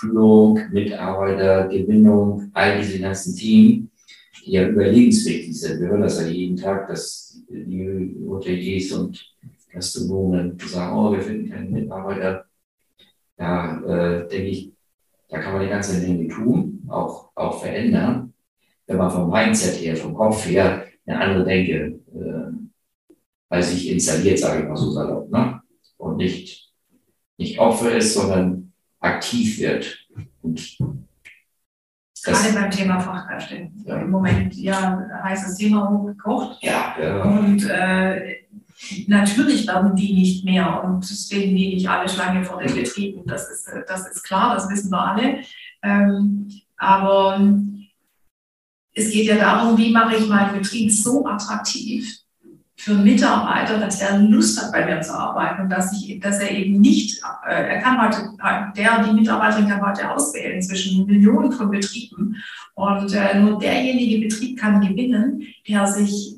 Führung, 0.00 0.58
Mitarbeiter, 0.72 1.68
Gewinnung, 1.68 2.50
all 2.54 2.78
diese 2.78 3.00
ganzen 3.00 3.36
Themen, 3.36 3.90
die 4.44 4.52
ja 4.52 4.66
überlebenswichtig 4.66 5.60
sind. 5.60 5.80
Wir 5.80 5.88
hören 5.88 6.00
das 6.00 6.20
ja 6.20 6.26
jeden 6.26 6.56
Tag, 6.56 6.88
dass 6.88 7.42
die 7.50 8.16
Hoteliers 8.26 8.92
und 8.92 9.22
Gastronomen 9.70 10.58
sagen, 10.58 10.96
oh, 10.96 11.12
wir 11.12 11.20
finden 11.20 11.50
keinen 11.50 11.72
Mitarbeiter. 11.72 12.46
Da 13.36 13.80
äh, 13.82 14.28
denke 14.28 14.48
ich, 14.48 14.72
da 15.28 15.38
kann 15.38 15.52
man 15.52 15.62
die 15.62 15.68
ganze 15.68 16.00
Menge 16.00 16.28
tun, 16.28 16.82
auch, 16.88 17.30
auch 17.34 17.60
verändern, 17.60 18.32
wenn 18.86 18.96
man 18.96 19.10
vom 19.10 19.30
Mindset 19.30 19.80
her, 19.82 19.96
vom 19.96 20.14
Kopf 20.14 20.46
her 20.46 20.86
eine 21.06 21.20
andere 21.20 21.44
Denke 21.44 22.00
äh, 22.14 22.52
bei 23.48 23.62
sich 23.62 23.90
installiert, 23.90 24.38
sage 24.38 24.62
ich 24.62 24.68
mal 24.68 24.76
so 24.76 24.90
salopp, 24.90 25.30
ne? 25.30 25.60
und 25.96 26.16
nicht, 26.16 26.72
nicht 27.36 27.58
Opfer 27.58 27.96
ist, 27.96 28.14
sondern 28.14 28.72
aktiv 29.00 29.58
wird. 29.58 30.06
Und 30.42 30.78
Gerade 32.22 32.52
beim 32.52 32.70
Thema 32.70 33.00
Fachkräfte. 33.00 33.70
Ja. 33.84 34.02
Im 34.02 34.10
Moment 34.10 34.54
ja 34.54 35.06
heißt 35.22 35.48
das 35.48 35.56
Thema 35.56 35.88
hochgekocht. 35.88 36.62
Ja, 36.62 36.94
ja. 37.00 37.22
Und 37.22 37.64
äh, 37.68 38.36
natürlich 39.06 39.66
werden 39.66 39.96
die 39.96 40.12
nicht 40.12 40.44
mehr 40.44 40.84
und 40.84 41.04
stehen 41.04 41.56
die 41.56 41.74
nicht 41.74 41.88
alle 41.88 42.08
Schlange 42.08 42.44
vor 42.44 42.62
den 42.62 42.74
Betrieben. 42.74 43.22
Das 43.26 43.50
ist, 43.50 43.70
das 43.88 44.06
ist 44.10 44.22
klar, 44.22 44.54
das 44.54 44.68
wissen 44.68 44.90
wir 44.90 45.02
alle. 45.02 45.38
Ähm, 45.82 46.50
aber 46.76 47.40
es 48.94 49.10
geht 49.10 49.26
ja 49.26 49.36
darum, 49.36 49.78
wie 49.78 49.92
mache 49.92 50.16
ich 50.16 50.28
meinen 50.28 50.58
Betrieb 50.58 50.90
so 50.90 51.26
attraktiv, 51.26 52.20
für 52.80 52.94
Mitarbeiter, 52.94 53.78
dass 53.78 54.00
er 54.00 54.18
Lust 54.18 54.60
hat, 54.60 54.72
bei 54.72 54.86
mir 54.86 55.02
zu 55.02 55.12
arbeiten 55.12 55.64
und 55.64 55.68
dass, 55.68 55.92
ich, 55.92 56.18
dass 56.18 56.40
er 56.40 56.50
eben 56.50 56.80
nicht, 56.80 57.22
äh, 57.46 57.74
er 57.74 57.82
kann 57.82 58.00
heute, 58.00 58.30
der, 58.74 59.04
die 59.04 59.12
Mitarbeiterin 59.12 59.68
kann 59.68 59.86
heute 59.86 60.10
auswählen 60.10 60.62
zwischen 60.62 61.04
Millionen 61.06 61.52
von 61.52 61.70
Betrieben 61.70 62.36
und 62.74 63.12
äh, 63.12 63.38
nur 63.38 63.58
derjenige 63.58 64.26
Betrieb 64.26 64.58
kann 64.58 64.80
gewinnen, 64.80 65.42
der 65.68 65.86
sich 65.86 66.36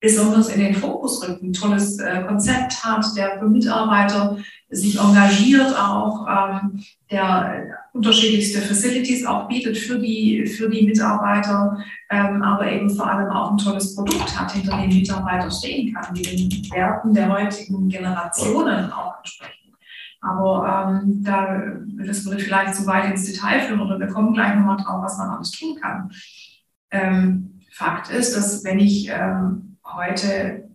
besonders 0.00 0.48
in 0.48 0.60
den 0.60 0.74
Fokus 0.74 1.22
rückt, 1.28 1.42
ein 1.42 1.52
tolles 1.52 1.98
äh, 1.98 2.22
Konzept 2.26 2.82
hat, 2.82 3.04
der 3.14 3.38
für 3.38 3.48
Mitarbeiter 3.48 4.38
sich 4.70 4.98
engagiert 4.98 5.78
auch, 5.78 6.26
ähm, 6.26 6.82
der 7.10 7.76
unterschiedlichste 7.96 8.60
Facilities 8.60 9.26
auch 9.26 9.48
bietet 9.48 9.76
für 9.78 9.98
die, 9.98 10.46
für 10.46 10.68
die 10.68 10.86
Mitarbeiter, 10.86 11.78
ähm, 12.10 12.42
aber 12.42 12.70
eben 12.70 12.90
vor 12.90 13.10
allem 13.10 13.30
auch 13.30 13.52
ein 13.52 13.58
tolles 13.58 13.94
Produkt 13.94 14.38
hat, 14.38 14.52
hinter 14.52 14.76
dem 14.80 14.90
Mitarbeiter 14.90 15.50
stehen 15.50 15.94
kann, 15.94 16.14
die 16.14 16.22
den 16.22 16.70
Werten 16.72 17.14
der 17.14 17.28
heutigen 17.28 17.88
Generationen 17.88 18.92
auch 18.92 19.18
entsprechen. 19.18 19.74
Aber 20.20 21.00
ähm, 21.02 21.22
da, 21.22 21.62
das 22.04 22.24
würde 22.24 22.42
vielleicht 22.42 22.74
zu 22.74 22.86
weit 22.86 23.10
ins 23.10 23.24
Detail 23.24 23.60
führen 23.60 23.80
oder 23.80 23.98
wir 23.98 24.08
kommen 24.08 24.34
gleich 24.34 24.54
nochmal 24.54 24.76
drauf, 24.76 25.02
was 25.02 25.18
man 25.18 25.30
alles 25.30 25.50
tun 25.52 25.78
kann. 25.80 26.10
Ähm, 26.90 27.60
Fakt 27.72 28.10
ist, 28.10 28.34
dass 28.34 28.64
wenn 28.64 28.78
ich 28.78 29.08
ähm, 29.10 29.76
heute 29.84 30.70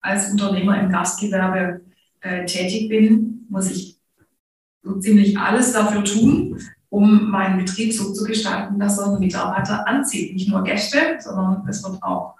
als 0.00 0.30
Unternehmer 0.30 0.80
im 0.80 0.90
Gastgewerbe 0.90 1.80
äh, 2.20 2.44
tätig 2.46 2.88
bin, 2.88 3.46
muss 3.48 3.70
ich 3.70 3.97
so 4.82 4.98
ziemlich 4.98 5.38
alles 5.38 5.72
dafür 5.72 6.04
tun, 6.04 6.58
um 6.90 7.30
meinen 7.30 7.58
Betrieb 7.58 7.92
so 7.92 8.12
zu 8.12 8.24
gestalten, 8.24 8.78
dass 8.78 8.98
er 8.98 9.18
Mitarbeiter 9.18 9.86
anzieht. 9.86 10.32
Nicht 10.34 10.48
nur 10.48 10.62
Gäste, 10.62 11.18
sondern 11.20 11.66
es 11.68 11.82
wird 11.84 12.02
auch, 12.02 12.34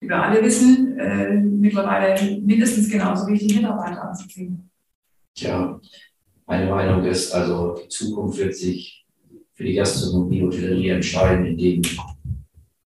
wie 0.00 0.08
wir 0.08 0.22
alle 0.22 0.42
wissen, 0.42 0.98
äh, 0.98 1.34
mittlerweile 1.34 2.40
mindestens 2.40 2.90
genauso 2.90 3.26
wichtig, 3.28 3.56
Mitarbeiter 3.56 4.02
anzuziehen. 4.02 4.68
Tja, 5.34 5.80
meine 6.46 6.70
Meinung 6.70 7.04
ist, 7.04 7.32
also 7.32 7.76
die 7.82 7.88
Zukunft 7.88 8.38
wird 8.38 8.54
sich 8.54 9.06
für 9.54 9.64
die 9.64 9.74
Gastronomie, 9.74 10.42
Hotellerie 10.42 10.88
entscheiden, 10.88 11.46
indem 11.46 11.82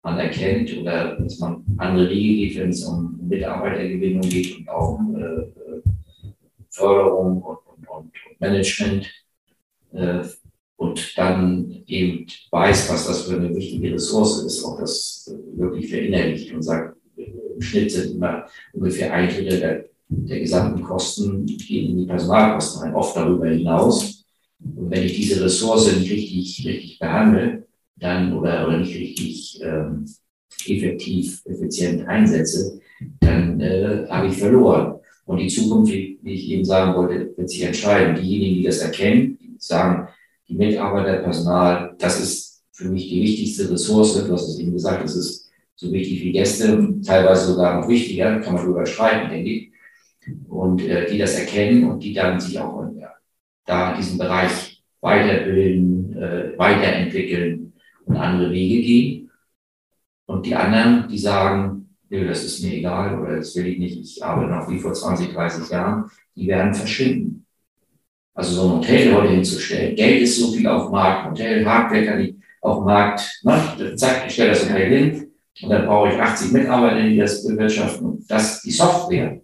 man 0.03 0.19
erkennt 0.19 0.77
oder 0.79 1.17
dass 1.17 1.39
man 1.39 1.65
andere 1.77 2.09
Wege 2.09 2.49
geht, 2.49 2.59
wenn 2.59 2.71
es 2.71 2.85
um 2.85 3.21
Mitarbeitergewinnung 3.29 4.23
geht 4.23 4.59
und 4.59 4.69
auch 4.69 5.01
äh, 5.17 5.81
Förderung 6.71 7.43
und, 7.43 7.59
und, 7.89 8.13
Management 8.39 9.11
äh, 9.93 10.25
und 10.77 11.19
dann 11.19 11.83
eben 11.87 12.27
weiß, 12.51 12.91
was 12.91 13.07
das 13.07 13.23
für 13.23 13.37
eine 13.37 13.55
wichtige 13.55 13.95
Ressource 13.95 14.45
ist, 14.45 14.65
auch 14.65 14.81
das 14.81 15.33
wirklich 15.55 15.89
verinnerlicht 15.91 16.53
und 16.53 16.63
sagt, 16.63 16.97
im 17.17 17.61
Schnitt 17.61 17.93
sind 17.93 18.17
immer 18.17 18.47
ungefähr 18.73 19.13
ein 19.13 19.29
Drittel 19.29 19.61
der, 19.61 19.85
der 20.09 20.41
gesamten 20.41 20.83
Kosten 20.83 21.47
gehen 21.47 21.91
in 21.91 21.99
die 21.99 22.07
Personalkosten 22.07 22.83
ein, 22.83 22.95
oft 22.95 23.17
darüber 23.17 23.47
hinaus. 23.49 24.25
Und 24.59 24.91
wenn 24.91 25.03
ich 25.03 25.15
diese 25.15 25.45
Ressource 25.45 25.97
nicht 25.97 26.11
richtig, 26.11 26.67
richtig 26.67 26.99
behandle, 26.99 27.67
dann 27.97 28.37
oder, 28.37 28.67
oder 28.67 28.79
nicht 28.79 28.95
richtig 28.95 29.61
ähm, 29.63 30.05
effektiv, 30.67 31.43
effizient 31.45 32.07
einsetze, 32.09 32.81
dann 33.21 33.61
äh, 33.61 34.07
habe 34.09 34.29
ich 34.29 34.37
verloren. 34.37 34.99
Und 35.33 35.39
die 35.39 35.49
Zukunft, 35.49 35.91
wie 35.95 36.19
ich 36.35 36.51
eben 36.51 36.63
sagen 36.63 36.95
wollte, 36.95 37.33
wird 37.35 37.49
sich 37.49 37.63
entscheiden. 37.63 38.15
Diejenigen, 38.15 38.57
die 38.57 38.65
das 38.65 38.81
erkennen, 38.81 39.39
die 39.41 39.57
sagen, 39.57 40.09
die 40.47 40.55
Mitarbeiter, 40.55 41.23
Personal, 41.23 41.95
das 41.99 42.21
ist 42.21 42.63
für 42.71 42.91
mich 42.91 43.09
die 43.09 43.23
wichtigste 43.23 43.71
Ressource. 43.71 44.27
Du 44.27 44.31
hast 44.31 44.47
es 44.47 44.59
eben 44.59 44.75
gesagt, 44.75 45.03
das 45.03 45.17
ist 45.17 45.51
so 45.75 45.91
wichtig 45.91 46.23
wie 46.23 46.33
Gäste, 46.33 46.97
teilweise 47.03 47.47
sogar 47.47 47.81
noch 47.81 47.89
wichtiger, 47.89 48.41
kann 48.41 48.53
man 48.53 48.63
darüber 48.63 48.85
streiten, 48.85 49.31
denke 49.31 49.49
ich. 49.49 49.73
Und 50.51 50.83
äh, 50.83 51.11
die 51.11 51.17
das 51.17 51.35
erkennen 51.39 51.91
und 51.91 52.05
die 52.05 52.13
dann 52.13 52.39
sich 52.39 52.59
auch 52.59 52.85
ja, 53.01 53.15
da 53.65 53.93
in 53.93 54.03
diesem 54.03 54.19
Bereich 54.19 54.83
weiterbilden, 55.01 56.15
äh, 56.15 56.59
weiterentwickeln 56.59 57.73
und 58.05 58.17
andere 58.17 58.51
Wege 58.51 58.83
gehen. 58.83 59.31
Und 60.27 60.45
die 60.45 60.55
anderen, 60.55 61.09
die 61.09 61.19
sagen, 61.19 61.82
nö, 62.13 62.29
das 62.29 62.45
ist 62.45 62.63
mir 62.63 62.75
egal 62.75 63.19
oder 63.19 63.37
das 63.37 63.57
will 63.57 63.67
ich 63.67 63.79
nicht, 63.79 63.99
ich 63.99 64.25
arbeite 64.25 64.51
noch 64.51 64.69
wie 64.69 64.79
vor 64.79 64.93
20, 64.93 65.33
30 65.33 65.71
Jahren, 65.71 66.11
die 66.37 66.47
werden 66.47 66.75
verschwinden. 66.75 67.47
Also 68.35 68.55
so 68.55 68.63
ein 68.63 68.79
Hotel 68.79 69.15
heute 69.15 69.33
hinzustellen, 69.33 69.97
Geld 69.97 70.23
ist 70.23 70.39
so 70.39 70.53
viel 70.53 70.67
auf 70.67 70.85
dem 70.85 70.93
Markt, 70.93 71.31
Hotel, 71.31 71.67
Hardware 71.67 72.05
kann 72.05 72.21
ich 72.21 72.35
auf 72.61 72.79
dem 72.79 72.85
Markt, 72.85 73.41
ne, 73.43 73.97
zack, 73.97 74.25
ich 74.27 74.35
stelle 74.35 74.51
das 74.51 74.65
Hotel 74.65 74.89
hin 74.89 75.33
und 75.63 75.71
dann 75.71 75.87
brauche 75.87 76.13
ich 76.13 76.21
80 76.21 76.53
Mitarbeiter, 76.53 77.03
die 77.03 77.17
das 77.17 77.47
bewirtschaften 77.47 78.07
und 78.07 78.31
das, 78.31 78.63
die 78.63 78.71
Software. 78.71 79.41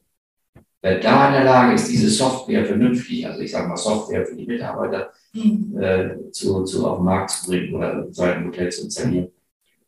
Wer 0.81 1.01
da 1.01 1.29
in 1.29 1.33
der 1.33 1.45
Lage 1.45 1.75
ist, 1.75 1.91
diese 1.91 2.09
Software 2.09 2.65
vernünftig, 2.65 3.27
also 3.27 3.41
ich 3.41 3.51
sage 3.51 3.69
mal 3.69 3.77
Software 3.77 4.25
für 4.25 4.37
die 4.37 4.47
Mitarbeiter, 4.47 5.11
mhm. 5.33 5.77
äh, 5.81 6.31
zu, 6.31 6.63
zu 6.65 6.87
auf 6.87 6.99
den 6.99 7.05
Markt 7.05 7.31
zu 7.31 7.47
bringen 7.47 7.75
oder 7.75 8.07
so 8.11 8.23
ein 8.23 8.47
Hotel 8.47 8.71
zu 8.71 8.85
installieren, 8.85 9.29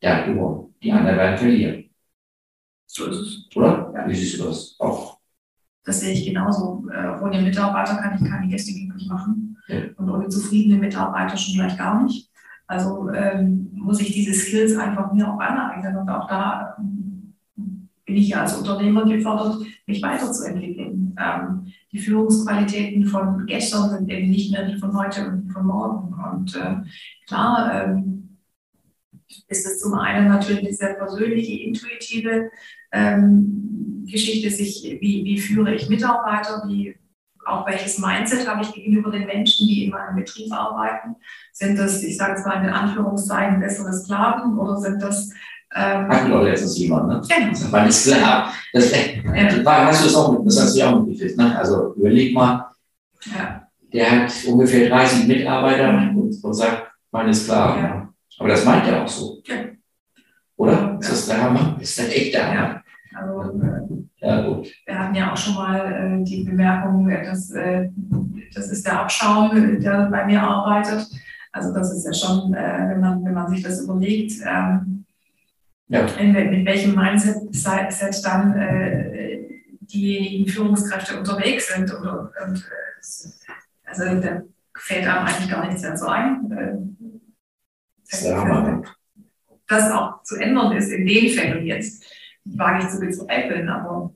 der 0.03 0.17
hat 0.17 0.27
gewonnen. 0.27 0.75
Die 0.83 0.91
anderen 0.91 1.17
werden 1.17 1.39
verlieren. 1.39 1.90
So 2.93 3.07
ist 3.07 3.19
es. 3.21 3.57
Oder? 3.57 3.93
Ja. 3.95 4.09
Wie 4.09 4.15
siehst 4.15 4.41
du 4.41 4.45
das 4.45 4.75
auch? 4.81 5.19
Das 5.85 6.01
sehe 6.01 6.13
ich 6.13 6.27
genauso. 6.27 6.85
Äh, 6.93 7.23
ohne 7.23 7.41
Mitarbeiter 7.41 7.97
kann 7.97 8.17
ich 8.17 8.29
keine 8.29 8.49
Gäste 8.49 8.73
glücklich 8.73 9.09
machen. 9.09 9.57
Ja. 9.69 9.83
Und 9.97 10.11
ohne 10.11 10.29
zufriedene 10.29 10.77
Mitarbeiter 10.77 11.37
schon 11.37 11.55
gleich 11.55 11.79
gar 11.79 12.03
nicht. 12.03 12.29
Also 12.67 13.09
ähm, 13.11 13.71
muss 13.75 14.01
ich 14.01 14.13
diese 14.13 14.35
Skills 14.35 14.77
einfach 14.77 15.13
mir 15.13 15.33
auch 15.33 15.39
aneignen. 15.39 15.99
Und 15.99 16.09
auch 16.09 16.27
da 16.27 16.77
ähm, 16.79 17.35
bin 18.05 18.17
ich 18.17 18.31
ja 18.31 18.43
als 18.43 18.59
Unternehmer 18.59 19.05
gefordert, 19.05 19.63
mich 19.87 20.03
weiterzuentwickeln. 20.03 21.15
Ähm, 21.17 21.67
die 21.93 21.99
Führungsqualitäten 21.99 23.07
von 23.07 23.47
gestern 23.47 23.91
sind 23.91 24.11
eben 24.11 24.31
nicht 24.31 24.51
mehr 24.51 24.67
die 24.67 24.79
von 24.79 24.99
heute 24.99 25.29
und 25.29 25.53
von 25.53 25.65
morgen. 25.65 26.13
Und 26.13 26.57
äh, 26.57 26.77
klar, 27.29 27.85
ähm, 27.85 28.20
ist 29.49 29.67
es 29.67 29.81
zum 29.81 29.95
einen 29.95 30.29
natürlich 30.29 30.61
eine 30.61 30.73
sehr 30.73 30.95
persönliche, 30.95 31.63
intuitive 31.63 32.51
ähm, 32.93 34.05
Geschichte, 34.11 34.51
sich, 34.51 34.99
wie, 35.01 35.25
wie 35.25 35.39
führe 35.39 35.75
ich 35.75 35.89
Mitarbeiter, 35.89 36.65
wie, 36.67 36.97
auch 37.47 37.67
welches 37.67 37.99
Mindset 37.99 38.49
habe 38.49 38.63
ich 38.63 38.73
gegenüber 38.73 39.11
den 39.11 39.27
Menschen, 39.27 39.67
die 39.67 39.85
in 39.85 39.91
meinem 39.91 40.17
Betrieb 40.17 40.53
arbeiten. 40.53 41.17
Sind 41.53 41.79
das, 41.79 42.03
ich 42.03 42.17
sage 42.17 42.35
es 42.39 42.45
mal 42.45 42.63
in 42.63 42.71
Anführungszeichen, 42.71 43.61
bessere 43.61 43.93
Sklaven 43.93 44.59
oder 44.59 44.77
sind 44.77 45.03
das 45.03 45.31
ähm, 45.73 46.09
Hatten 46.09 46.31
wir 46.31 46.43
letztens 46.43 46.79
jemand, 46.79 47.09
ne? 47.09 47.23
Genau. 47.29 47.51
Das 47.51 47.73
war 47.73 47.87
nicht 47.87 48.03
klar. 48.03 48.53
Das, 48.73 48.91
ja. 48.91 49.65
war, 49.65 49.87
hast 49.87 50.03
du 50.03 50.07
das 50.07 50.17
auch 50.17 50.33
mit, 50.33 50.47
das 50.47 50.61
hast 50.61 50.75
du 50.75 50.81
ja 50.81 50.91
auch 50.91 51.01
mitgekriegt, 51.01 51.39
ne? 51.39 51.57
Also 51.57 51.95
überleg 51.95 52.35
mal, 52.35 52.71
ja. 53.27 53.69
der 53.93 54.11
hat 54.11 54.33
ungefähr 54.49 54.89
30 54.89 55.29
Mitarbeiter 55.29 55.93
mhm. 55.93 56.19
und, 56.19 56.45
und 56.45 56.55
sagt, 56.55 56.91
meine 57.13 57.33
Sklaven. 57.33 57.83
Ja. 57.85 58.10
Aber 58.39 58.49
das 58.49 58.65
meint 58.65 58.87
er 58.87 59.03
auch 59.03 59.09
so. 59.09 59.43
Ja. 59.47 59.57
Oder? 60.57 60.73
Ja. 60.73 60.99
Ist 60.99 61.13
das 61.13 61.27
der 61.27 61.43
Hammer? 61.43 61.77
Ist 61.81 61.99
der 61.99 62.17
echt 62.17 62.35
der 62.35 62.49
Hammer? 62.49 62.83
Also, 63.15 63.61
äh, 63.61 64.27
ja, 64.27 64.43
gut. 64.47 64.69
Wir 64.87 64.99
hatten 64.99 65.15
ja 65.15 65.33
auch 65.33 65.37
schon 65.37 65.55
mal 65.55 66.21
äh, 66.21 66.25
die 66.25 66.45
Bemerkung, 66.45 67.09
dass 67.09 67.51
äh, 67.51 67.89
das 68.55 68.71
ist 68.71 68.87
der 68.87 69.01
Abschaum, 69.01 69.81
der 69.81 70.09
bei 70.11 70.27
mir 70.27 70.43
arbeitet. 70.43 71.07
Also 71.53 71.75
das 71.75 71.93
ist 71.93 72.05
ja 72.05 72.13
schon, 72.13 72.55
äh, 72.55 72.89
wenn, 72.91 73.01
man, 73.01 73.25
wenn 73.25 73.35
man 73.35 73.49
sich 73.49 73.63
das 73.63 73.83
überlegt, 73.83 74.33
ähm, 74.47 75.05
ja. 75.89 76.07
in, 76.19 76.33
mit 76.33 76.67
welchem 76.67 76.95
Mindset 76.95 78.25
dann 78.25 78.57
äh, 78.57 79.39
diejenigen 79.81 80.49
Führungskräfte 80.49 81.19
unterwegs 81.19 81.75
sind. 81.75 81.93
Und, 81.93 82.07
und, 82.07 82.59
äh, 82.59 83.29
also 83.87 84.21
der 84.21 84.45
fällt 84.77 85.07
einem 85.07 85.27
eigentlich 85.27 85.51
gar 85.51 85.67
nichts 85.67 85.83
mehr 85.83 85.97
so 85.97 86.07
ein. 86.07 86.97
Hammer. 88.13 88.83
das 89.69 89.91
auch 89.91 90.23
zu 90.23 90.37
ändern 90.37 90.77
ist 90.77 90.91
in 90.91 91.07
den 91.07 91.29
Fällen 91.31 91.67
jetzt, 91.67 92.05
wage 92.45 92.85
ich 92.85 92.91
zu 92.91 93.01
bezweifeln, 93.01 93.69
aber 93.69 94.13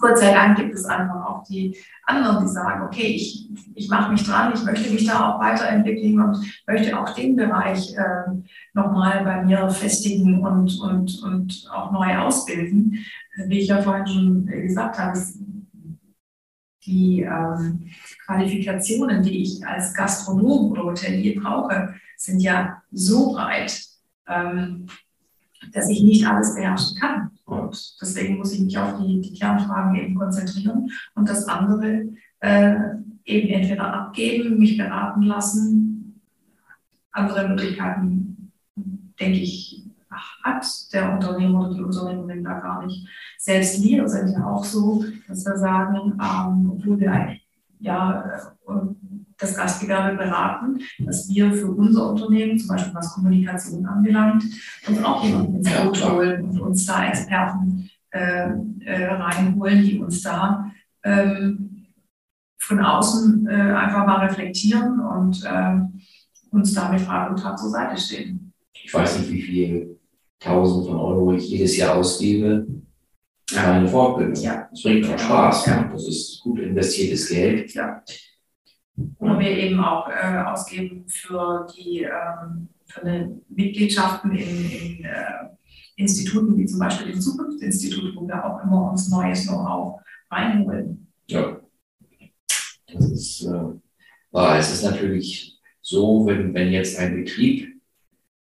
Gott 0.00 0.18
sei 0.18 0.32
Dank 0.32 0.58
gibt 0.58 0.74
es 0.74 0.84
einfach 0.84 1.24
auch 1.26 1.44
die 1.44 1.76
anderen, 2.04 2.44
die 2.44 2.52
sagen, 2.52 2.82
okay, 2.84 3.06
ich, 3.06 3.48
ich 3.74 3.88
mache 3.88 4.12
mich 4.12 4.24
dran, 4.24 4.52
ich 4.54 4.62
möchte 4.64 4.92
mich 4.92 5.06
da 5.06 5.30
auch 5.30 5.40
weiterentwickeln 5.40 6.20
und 6.20 6.38
möchte 6.66 6.98
auch 6.98 7.10
den 7.10 7.36
Bereich 7.36 7.94
äh, 7.96 8.30
nochmal 8.74 9.24
bei 9.24 9.42
mir 9.42 9.68
festigen 9.70 10.44
und, 10.44 10.78
und, 10.80 11.22
und 11.22 11.70
auch 11.72 11.92
neu 11.92 12.18
ausbilden. 12.18 12.98
Wie 13.46 13.60
ich 13.60 13.68
ja 13.68 13.80
vorhin 13.80 14.06
schon 14.06 14.46
gesagt 14.46 14.98
habe, 14.98 15.18
die 16.86 17.22
ähm, 17.22 17.88
Qualifikationen, 18.24 19.22
die 19.22 19.42
ich 19.42 19.66
als 19.66 19.92
Gastronom 19.94 20.70
oder 20.70 20.84
Hotelier 20.84 21.40
brauche, 21.40 21.94
sind 22.16 22.40
ja 22.40 22.82
so 22.92 23.32
breit, 23.32 23.80
ähm, 24.28 24.86
dass 25.72 25.88
ich 25.88 26.02
nicht 26.02 26.26
alles 26.26 26.54
beherrschen 26.54 26.98
kann. 26.98 27.30
Und 27.44 27.96
deswegen 28.00 28.38
muss 28.38 28.52
ich 28.52 28.60
mich 28.60 28.78
auf 28.78 28.98
die, 29.00 29.20
die 29.20 29.34
Kernfragen 29.34 29.94
eben 29.96 30.14
konzentrieren 30.14 30.90
und 31.14 31.28
das 31.28 31.46
andere 31.46 32.08
äh, 32.40 32.74
eben 33.24 33.48
entweder 33.48 33.92
abgeben, 33.92 34.58
mich 34.58 34.76
beraten 34.76 35.22
lassen. 35.22 36.20
Andere 37.12 37.48
Möglichkeiten, 37.48 38.52
denke 39.18 39.38
ich, 39.38 39.85
hat 40.10 40.66
der 40.92 41.12
Unternehmer 41.12 41.66
oder 41.66 41.74
die 41.74 41.82
Unternehmerin 41.82 42.44
da 42.44 42.58
gar 42.60 42.84
nicht. 42.86 43.06
Selbst 43.38 43.82
wir 43.82 44.08
sind 44.08 44.32
ja 44.32 44.46
auch 44.46 44.64
so, 44.64 45.04
dass 45.28 45.44
wir 45.44 45.56
sagen, 45.56 46.18
ähm, 46.20 46.70
obwohl 46.72 46.98
wir 47.00 47.36
ja 47.80 48.24
äh, 48.68 48.72
das 49.38 49.54
Gastgewerbe 49.54 50.16
beraten, 50.16 50.80
dass 50.98 51.28
wir 51.28 51.52
für 51.52 51.70
unser 51.70 52.10
Unternehmen, 52.10 52.58
zum 52.58 52.68
Beispiel 52.68 52.94
was 52.94 53.12
Kommunikation 53.14 53.84
anbelangt, 53.84 54.44
uns 54.88 55.04
auch 55.04 55.24
jemanden 55.24 55.56
ins 55.56 55.70
Boot 55.70 56.10
holen 56.10 56.44
und 56.44 56.60
uns 56.60 56.86
da 56.86 57.06
Experten 57.08 57.90
äh, 58.10 58.48
äh, 58.80 59.06
reinholen, 59.06 59.84
die 59.84 59.98
uns 59.98 60.22
da 60.22 60.70
ähm, 61.04 61.86
von 62.58 62.80
außen 62.80 63.46
äh, 63.46 63.52
einfach 63.52 64.06
mal 64.06 64.26
reflektieren 64.26 65.00
und 65.00 65.44
äh, 65.44 65.80
uns 66.50 66.72
da 66.72 66.90
mit 66.90 67.02
Frage 67.02 67.30
und 67.30 67.40
Tat 67.40 67.58
zur 67.58 67.70
Seite 67.70 68.00
stehen. 68.00 68.52
Ich 68.72 68.92
weiß 68.92 69.18
nicht, 69.18 69.30
wie 69.30 69.42
viel 69.42 69.95
Tausend 70.38 70.86
von 70.86 70.96
Euro 70.96 71.32
ich 71.32 71.48
jedes 71.48 71.76
Jahr 71.76 71.96
ausgebe 71.96 72.66
für 73.48 73.66
meine 73.66 73.88
Fortbildung. 73.88 74.42
Ja. 74.42 74.68
Das 74.70 74.82
bringt 74.82 75.08
auch 75.08 75.18
Spaß. 75.18 75.66
Ja. 75.66 75.80
Ne? 75.82 75.90
Das 75.92 76.06
ist 76.06 76.40
gut 76.42 76.58
investiertes 76.58 77.28
Geld. 77.28 77.72
Ja. 77.74 78.02
Oder 79.18 79.38
wir 79.38 79.50
eben 79.50 79.80
auch 79.80 80.08
äh, 80.08 80.38
ausgeben 80.46 81.04
für 81.08 81.66
die 81.74 82.02
ähm, 82.02 82.68
für 82.86 83.02
eine 83.02 83.40
Mitgliedschaften 83.48 84.34
in, 84.34 84.70
in 84.70 85.04
äh, 85.04 85.48
Instituten 85.96 86.56
wie 86.56 86.66
zum 86.66 86.78
Beispiel 86.78 87.12
dem 87.12 87.20
Zukunftsinstitut, 87.20 88.16
wo 88.16 88.26
wir 88.26 88.44
auch 88.44 88.62
immer 88.62 88.90
uns 88.90 89.08
neues 89.08 89.46
Know-how 89.46 90.00
reinholen. 90.30 91.12
Ja. 91.26 91.60
Das 92.92 93.10
ist 93.10 93.42
äh, 93.42 93.64
wahr. 94.30 94.58
Es 94.58 94.72
ist 94.72 94.84
natürlich 94.84 95.58
so, 95.80 96.26
wenn, 96.26 96.54
wenn 96.54 96.72
jetzt 96.72 96.98
ein 96.98 97.16
Betrieb 97.16 97.80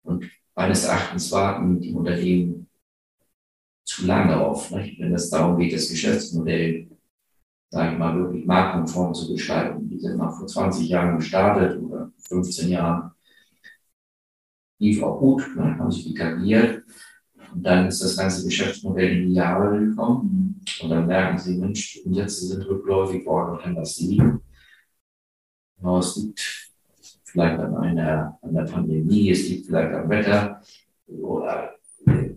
und 0.02 0.30
meines 0.54 0.84
Erachtens 0.84 1.30
warten 1.32 1.80
die 1.80 1.92
Unternehmen 1.92 2.68
zu 3.84 4.06
lange 4.06 4.38
auf, 4.40 4.70
nicht? 4.70 4.98
wenn 4.98 5.14
es 5.14 5.30
darum 5.30 5.58
geht, 5.58 5.74
das 5.74 5.88
Geschäftsmodell, 5.88 6.88
sage 7.70 7.92
ich 7.92 7.98
mal, 7.98 8.16
wirklich 8.18 8.46
markenkonform 8.46 9.14
zu 9.14 9.32
gestalten. 9.32 9.88
Die 9.88 9.98
sind 9.98 10.16
mal 10.16 10.30
vor 10.30 10.46
20 10.46 10.88
Jahren 10.88 11.18
gestartet 11.18 11.80
oder 11.82 12.10
15 12.28 12.70
Jahren. 12.70 13.10
Lief 14.78 15.02
auch 15.02 15.18
gut, 15.18 15.54
ne? 15.56 15.78
haben 15.78 15.90
sich 15.90 16.10
etabliert. 16.10 16.84
Und 17.52 17.62
dann 17.62 17.86
ist 17.86 18.02
das 18.02 18.16
ganze 18.16 18.44
Geschäftsmodell 18.44 19.18
in 19.18 19.28
die 19.28 19.34
Jahre 19.34 19.78
gekommen. 19.78 20.64
Und 20.82 20.90
dann 20.90 21.06
merken 21.06 21.38
sie, 21.38 21.56
Mensch, 21.56 21.92
die 21.92 22.02
Umsätze 22.02 22.46
sind 22.46 22.66
rückläufig 22.66 23.24
worden, 23.26 23.60
kann 23.60 23.76
das 23.76 24.00
liegen. 24.00 24.40
Genau, 25.76 25.98
es 25.98 26.16
liegt 26.16 26.63
vielleicht 27.34 27.58
an 27.58 27.76
einer, 27.76 28.38
an 28.42 28.54
der 28.54 28.62
Pandemie, 28.62 29.30
es 29.30 29.48
liegt 29.48 29.66
vielleicht 29.66 29.92
am 29.92 30.08
Wetter. 30.08 30.62
Oder, 31.08 31.74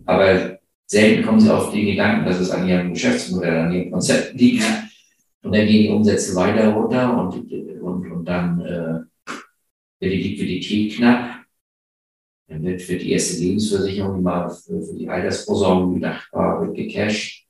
aber 0.04 0.58
selten 0.86 1.24
kommen 1.24 1.40
sie 1.40 1.54
auf 1.54 1.70
den 1.70 1.86
Gedanken, 1.86 2.26
dass 2.26 2.40
es 2.40 2.50
an 2.50 2.66
ihrem 2.66 2.92
Geschäftsmodell, 2.92 3.58
an 3.58 3.72
ihrem 3.72 3.92
Konzept 3.92 4.34
liegt. 4.34 4.64
Und 5.42 5.54
dann 5.54 5.66
gehen 5.66 5.82
die 5.84 5.88
Umsätze 5.90 6.34
weiter 6.34 6.70
runter 6.70 7.16
und, 7.16 7.52
und, 7.80 8.10
und 8.10 8.24
dann 8.24 8.60
äh, 8.60 9.32
wird 10.00 10.12
die 10.12 10.22
Liquidität 10.30 10.96
knapp. 10.96 11.44
Dann 12.48 12.64
wird 12.64 12.82
für 12.82 12.96
die 12.96 13.12
erste 13.12 13.40
Lebensversicherung, 13.40 14.16
die 14.16 14.22
mal 14.22 14.50
für, 14.50 14.82
für 14.82 14.96
die 14.96 15.08
Altersvorsorge 15.08 15.94
gedacht 15.94 16.28
war, 16.32 16.60
wird 16.60 16.76
gecasht 16.76 17.46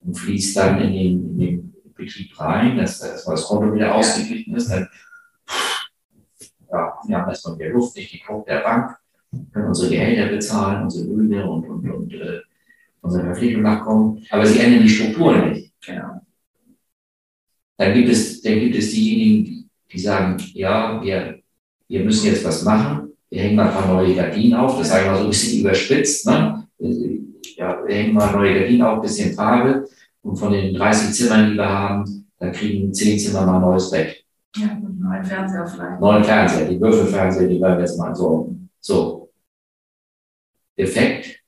und 0.00 0.16
fließt 0.16 0.56
dann 0.56 0.80
in 0.82 0.92
den, 0.92 1.30
in 1.30 1.38
den 1.38 1.74
Betrieb 1.94 2.38
rein, 2.38 2.76
dass, 2.76 3.00
dass 3.00 3.24
das 3.24 3.44
Konto 3.44 3.74
wieder 3.74 3.92
ausgeglichen 3.92 4.54
ist. 4.54 4.70
Dann, 4.70 4.86
wir 7.08 7.18
haben 7.18 7.28
erstmal 7.28 7.58
wieder 7.58 7.70
Luft, 7.70 7.96
nicht 7.96 8.12
die 8.12 8.22
Druck 8.26 8.46
der 8.46 8.60
Bank, 8.60 8.96
können 9.52 9.68
unsere 9.68 9.90
Gehälter 9.90 10.34
bezahlen, 10.34 10.84
unsere 10.84 11.06
Löhne 11.06 11.48
und, 11.48 11.68
und, 11.68 11.90
und 11.90 12.12
äh, 12.14 12.40
unsere 13.00 13.24
Verpflichtung 13.24 13.62
nachkommen. 13.62 14.24
Aber 14.30 14.46
sie 14.46 14.58
ändern 14.58 14.82
die 14.82 14.88
Strukturen 14.88 15.52
nicht. 15.52 15.72
Genau. 15.84 16.20
Dann 17.78 17.94
gibt 17.94 18.08
es, 18.08 18.40
dann 18.42 18.58
gibt 18.60 18.76
es 18.76 18.90
diejenigen, 18.90 19.70
die, 19.92 19.98
sagen, 19.98 20.36
ja, 20.54 21.02
wir, 21.02 21.40
wir 21.88 22.04
müssen 22.04 22.26
jetzt 22.26 22.44
was 22.44 22.64
machen. 22.64 23.12
Wir 23.30 23.42
hängen 23.42 23.56
mal 23.56 23.68
ein 23.68 23.74
paar 23.74 23.86
neue 23.86 24.14
Gardinen 24.14 24.54
auf. 24.54 24.78
Das 24.78 24.88
sage 24.88 25.04
ich 25.04 25.10
mal 25.10 25.18
so 25.18 25.24
ein 25.24 25.30
bisschen 25.30 25.60
überspitzt. 25.60 26.26
Ne? 26.26 26.66
Ja, 27.56 27.82
wir 27.86 27.94
hängen 27.94 28.14
mal 28.14 28.32
neue 28.32 28.58
Gardinen 28.58 28.82
auf, 28.82 28.96
ein 28.96 29.02
bisschen 29.02 29.34
Farbe. 29.34 29.86
Und 30.22 30.36
von 30.36 30.52
den 30.52 30.74
30 30.74 31.14
Zimmern, 31.14 31.50
die 31.50 31.56
wir 31.56 31.68
haben, 31.68 32.26
da 32.38 32.50
kriegen 32.50 32.92
10 32.92 33.18
Zimmer 33.18 33.46
mal 33.46 33.60
neues 33.60 33.90
Bett. 33.90 34.24
Ja, 34.56 34.78
neuen 35.08 35.24
Fernseher 35.24 35.66
vielleicht. 35.66 36.00
Neuen 36.00 36.24
Fernseher, 36.24 36.68
die 36.68 36.80
Würfelfernseher, 36.80 37.48
die 37.48 37.60
werden 37.60 37.78
wir 37.78 37.84
jetzt 37.84 37.98
mal 37.98 38.14
so. 38.14 38.54
So. 38.80 39.30
Effekt, 40.76 41.42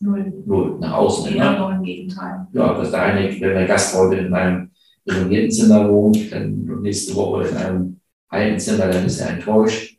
Null. 0.00 0.32
null, 0.46 0.78
nach 0.78 0.92
außen. 0.94 1.34
Eher 1.34 1.58
Ne? 1.58 1.74
im 1.76 1.82
Gegenteil. 1.82 2.46
Ja, 2.52 2.74
dass 2.74 2.90
der 2.92 3.02
eine, 3.02 3.28
wenn 3.40 3.54
der 3.54 3.66
Gast 3.66 3.94
heute 3.96 4.16
in 4.20 4.32
einem 4.32 4.70
renovierten 5.06 5.50
Zimmer 5.50 5.88
wohnt, 5.88 6.30
dann 6.32 6.64
nächste 6.82 7.14
Woche 7.16 7.48
in 7.48 7.56
einem 7.56 8.00
alten 8.28 8.60
Zimmer, 8.60 8.86
dann 8.86 9.04
ist 9.06 9.20
er 9.20 9.30
enttäuscht. 9.30 9.98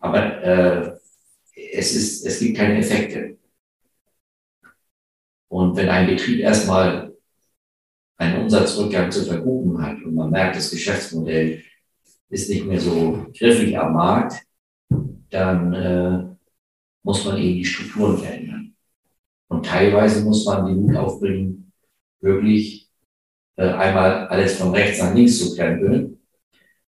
Aber 0.00 0.42
äh, 0.42 0.92
es, 1.72 1.94
ist, 1.94 2.24
es 2.24 2.38
gibt 2.38 2.56
keine 2.56 2.78
Effekte. 2.78 3.36
Und 5.48 5.76
wenn 5.76 5.88
ein 5.88 6.06
Betrieb 6.06 6.40
erstmal 6.40 7.12
einen 8.16 8.42
Umsatzrückgang 8.42 9.10
zu 9.10 9.24
verbuchen 9.24 9.80
hat 9.84 10.02
und 10.02 10.14
man 10.14 10.30
merkt, 10.30 10.56
das 10.56 10.70
Geschäftsmodell 10.70 11.62
ist 12.30 12.50
nicht 12.50 12.66
mehr 12.66 12.80
so 12.80 13.26
griffig 13.36 13.78
am 13.78 13.94
Markt, 13.94 14.42
dann 15.30 15.72
äh, 15.72 16.24
muss 17.02 17.24
man 17.24 17.38
eben 17.38 17.54
die 17.58 17.64
Strukturen 17.64 18.18
verändern. 18.18 18.74
Und 19.48 19.64
teilweise 19.64 20.22
muss 20.24 20.44
man 20.44 20.66
den 20.66 20.82
Mut 20.82 20.96
aufbringen, 20.96 21.72
wirklich 22.20 22.88
äh, 23.56 23.68
einmal 23.68 24.28
alles 24.28 24.56
von 24.56 24.74
rechts 24.74 25.00
nach 25.00 25.14
links 25.14 25.38
zu 25.38 25.54
krempeln. 25.54 26.18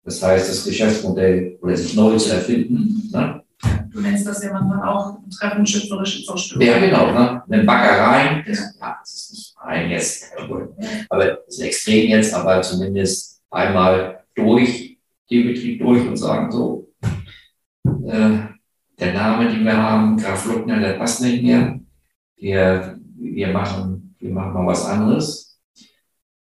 Das 0.04 0.23
heißt, 0.23 0.50
das 0.50 0.65
Geschäftsmodell 0.65 1.60
oder 1.62 1.76
sich 1.76 1.93
neu 1.95 2.17
zu 2.17 2.32
erfinden. 2.32 3.10
Ne? 3.12 3.43
Du 3.91 4.02
nennst 4.02 4.26
das 4.26 4.43
ja 4.43 4.54
manchmal 4.54 4.88
auch 4.88 5.19
Treffen 5.38 5.65
schöpferische 5.65 6.23
Zerstörung. 6.23 6.65
Ja, 6.65 6.80
genau. 6.80 7.12
Ne? 7.12 7.43
Eine 7.50 7.63
Backerei, 7.63 8.43
das, 8.47 8.78
ja, 8.80 8.97
das 9.00 9.13
ist 9.13 9.32
nicht 9.32 9.56
rein 9.60 9.89
jetzt, 9.89 10.32
aber 11.10 11.26
das 11.28 11.58
ist 11.58 11.62
extrem 11.62 12.10
jetzt, 12.10 12.34
aber 12.34 12.62
zumindest 12.62 13.41
einmal 13.50 14.23
durch 14.36 14.97
den 15.30 15.48
Betrieb 15.48 15.80
durch 15.80 16.08
und 16.08 16.18
sagen 16.18 16.52
so, 16.52 16.90
äh, 18.08 18.40
der 19.00 19.13
Name, 19.13 19.50
den 19.50 19.63
wir 19.63 19.78
haben, 19.78 20.18
Graf 20.18 20.46
Luckner, 20.46 20.80
der 20.80 20.94
passt 20.94 21.22
nicht 21.22 21.44
mehr. 21.44 21.80
Wir, 22.38 23.00
wir, 23.16 23.50
machen, 23.50 24.16
wir 24.20 24.32
machen 24.32 24.54
mal 24.54 24.68
was 24.68 24.86
anderes. 24.86 25.60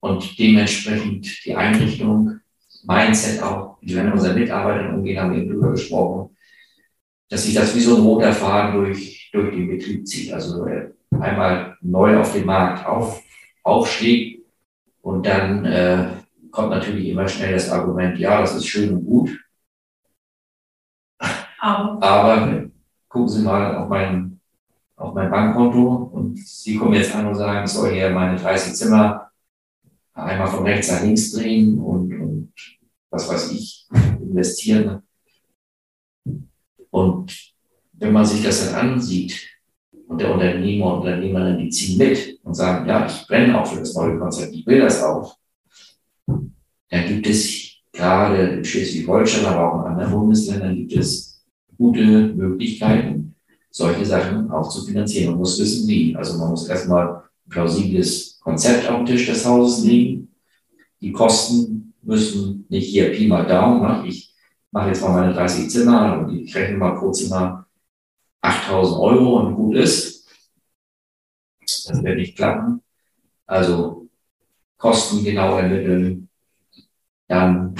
Und 0.01 0.39
dementsprechend 0.39 1.45
die 1.45 1.55
Einrichtung, 1.55 2.41
Mindset 2.87 3.43
auch, 3.43 3.79
wie 3.81 3.95
wir 3.95 4.05
mit 4.05 4.13
unseren 4.13 4.39
Mitarbeitern 4.39 4.95
umgehen, 4.97 5.19
haben 5.19 5.33
wir 5.33 5.43
eben 5.43 5.53
drüber 5.53 5.71
gesprochen, 5.71 6.37
dass 7.31 7.45
sich 7.45 7.55
das 7.55 7.75
wie 7.75 7.81
so 7.81 7.97
ein 7.97 8.03
roter 8.03 8.33
Faden 8.33 8.75
durch, 8.75 9.31
durch 9.33 9.55
den 9.55 9.69
Betrieb 9.69 10.07
zieht. 10.07 10.33
Also 10.33 10.67
äh, 10.67 10.91
einmal 11.19 11.77
neu 11.81 12.19
auf 12.19 12.33
dem 12.35 12.47
Markt 12.47 12.87
auf, 12.87 13.23
aufschlägt 13.63 14.43
und 15.01 15.25
dann 15.27 15.65
äh, 15.65 16.09
kommt 16.55 16.71
natürlich 16.71 17.09
immer 17.09 17.29
schnell 17.29 17.53
das 17.53 17.71
Argument, 17.71 18.19
ja, 18.19 18.41
das 18.41 18.55
ist 18.55 18.67
schön 18.67 18.95
und 18.95 19.05
gut, 19.05 19.31
Aber 21.59 22.03
aber 22.03 22.65
gucken 23.09 23.29
Sie 23.29 23.43
mal 23.43 23.77
auf 23.77 23.89
mein, 23.89 24.41
auf 24.97 25.15
mein 25.15 25.31
Bankkonto 25.31 26.11
und 26.13 26.39
Sie 26.39 26.77
kommen 26.77 26.95
jetzt 26.95 27.15
an 27.15 27.27
und 27.27 27.35
sagen, 27.35 27.65
ich 27.65 27.71
soll 27.71 27.93
hier 27.93 28.11
meine 28.11 28.39
30 28.39 28.75
Zimmer 28.75 29.31
einmal 30.13 30.47
von 30.47 30.65
rechts 30.65 30.91
nach 30.91 31.03
links 31.03 31.33
drehen 31.33 31.79
und, 31.79 32.13
und 32.21 32.53
was 33.11 33.29
weiß 33.29 33.53
ich, 33.53 33.89
investieren. 34.21 35.03
Und 36.91 37.55
wenn 37.95 38.13
man 38.13 38.27
sich 38.27 38.45
das 38.45 38.71
dann 38.71 38.91
ansieht 38.93 39.49
und 40.07 40.21
der 40.21 40.33
Unternehmer 40.33 40.95
und 40.95 41.01
Unternehmerin, 41.01 41.59
die 41.59 41.71
ziehen 41.71 41.99
mit 41.99 42.39
und 42.45 42.55
sagen, 42.55 42.87
ja, 42.87 43.07
ich 43.07 43.27
brenne 43.27 43.61
auch 43.61 43.67
für 43.67 43.81
das 43.81 43.95
neue 43.95 44.19
Konzept, 44.19 44.55
ich 44.55 44.67
will 44.67 44.81
das 44.81 45.03
auch, 45.03 45.37
dann 46.91 47.07
gibt 47.09 47.27
es 47.27 47.75
gerade 47.93 48.37
in 48.37 48.65
Schleswig-Holstein, 48.65 49.47
aber 49.47 49.73
auch 49.73 49.81
in 49.85 49.93
anderen 49.93 50.13
Bundesländern 50.13 50.77
gibt 50.77 50.93
es 50.95 51.45
gute 51.77 52.03
Möglichkeiten, 52.35 53.35
solche 53.71 54.05
Sachen 54.05 54.51
auch 54.51 54.69
zu 54.69 54.85
finanzieren. 54.85 55.31
Man 55.31 55.39
muss 55.39 55.59
wissen, 55.59 55.89
wie. 55.89 56.15
Also 56.17 56.39
man 56.39 56.51
muss 56.51 56.69
erstmal 56.69 57.17
ein 57.17 57.51
plausibles 57.51 58.39
Konzept 58.41 58.89
auf 58.89 58.99
dem 58.99 59.07
Tisch 59.07 59.27
des 59.27 59.45
Hauses 59.45 59.85
legen. 59.85 60.35
Die 61.01 61.13
Kosten 61.13 61.95
müssen 62.03 62.67
nicht 62.69 62.89
hier 62.89 63.11
Pi 63.13 63.27
mal 63.27 63.47
Daumen, 63.47 63.83
ne? 63.83 64.09
ich 64.09 64.35
mache 64.71 64.89
jetzt 64.89 65.03
mal 65.03 65.13
meine 65.13 65.33
30 65.33 65.71
Zimmer 65.71 66.19
und 66.19 66.37
ich 66.37 66.55
rechne 66.55 66.77
mal 66.77 66.97
pro 66.97 67.11
Zimmer 67.13 67.67
8000 68.41 69.01
Euro 69.01 69.41
und 69.41 69.55
gut 69.55 69.77
ist. 69.77 70.29
Das 71.87 72.03
wird 72.03 72.17
nicht 72.17 72.37
klappen. 72.37 72.83
Also 73.47 74.09
Kosten 74.77 75.25
genau 75.25 75.57
ermitteln, 75.57 76.29
dann 77.29 77.75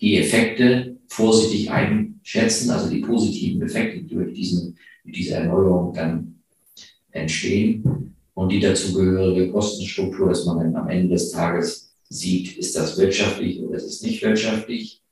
die 0.00 0.18
Effekte 0.18 0.96
vorsichtig 1.08 1.70
einschätzen, 1.70 2.70
also 2.70 2.90
die 2.90 3.00
positiven 3.00 3.62
Effekte, 3.62 4.02
die 4.02 4.14
durch 4.14 4.32
diesen, 4.32 4.76
mit 5.04 5.16
dieser 5.16 5.38
Erneuerung 5.38 5.92
dann 5.92 6.42
entstehen 7.10 8.14
und 8.34 8.50
die 8.50 8.60
dazugehörige 8.60 9.52
Kostenstruktur, 9.52 10.30
dass 10.30 10.46
man 10.46 10.58
dann 10.58 10.76
am 10.76 10.88
Ende 10.88 11.14
des 11.14 11.30
Tages 11.30 11.94
sieht, 12.08 12.56
ist 12.58 12.76
das 12.76 12.98
wirtschaftlich 12.98 13.62
oder 13.62 13.76
ist 13.76 13.86
es 13.86 14.02
nicht 14.02 14.22
wirtschaftlich. 14.22 15.02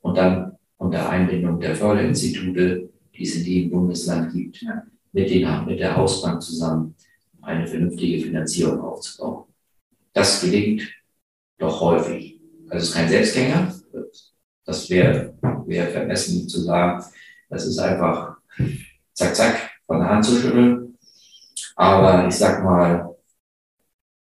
Und 0.00 0.16
dann 0.16 0.56
unter 0.76 1.08
Einbindung 1.08 1.60
der 1.60 1.74
Förderinstitute, 1.74 2.90
die 3.14 3.22
es 3.22 3.36
in 3.36 3.44
jedem 3.44 3.70
Bundesland 3.70 4.32
gibt, 4.32 4.64
mit, 5.12 5.30
den, 5.30 5.64
mit 5.66 5.78
der 5.78 5.96
Hausbank 5.96 6.42
zusammen 6.42 6.94
eine 7.40 7.66
vernünftige 7.66 8.22
Finanzierung 8.24 8.80
aufzubauen. 8.80 9.44
Das 10.12 10.40
gelingt 10.40 10.82
doch 11.58 11.80
häufig. 11.80 12.31
Also 12.72 12.84
es 12.84 12.88
ist 12.88 12.94
kein 12.94 13.08
Selbstgänger. 13.08 13.74
Das 14.64 14.88
wäre 14.88 15.34
wär 15.66 15.88
vermessen 15.88 16.48
zu 16.48 16.62
sagen, 16.62 17.04
das 17.50 17.66
ist 17.66 17.78
einfach 17.78 18.38
zack, 19.12 19.36
zack, 19.36 19.70
von 19.86 19.98
der 19.98 20.08
Hand 20.08 20.24
zu 20.24 20.40
schütteln. 20.40 20.96
Aber 21.76 22.26
ich 22.26 22.34
sag 22.34 22.64
mal, 22.64 23.14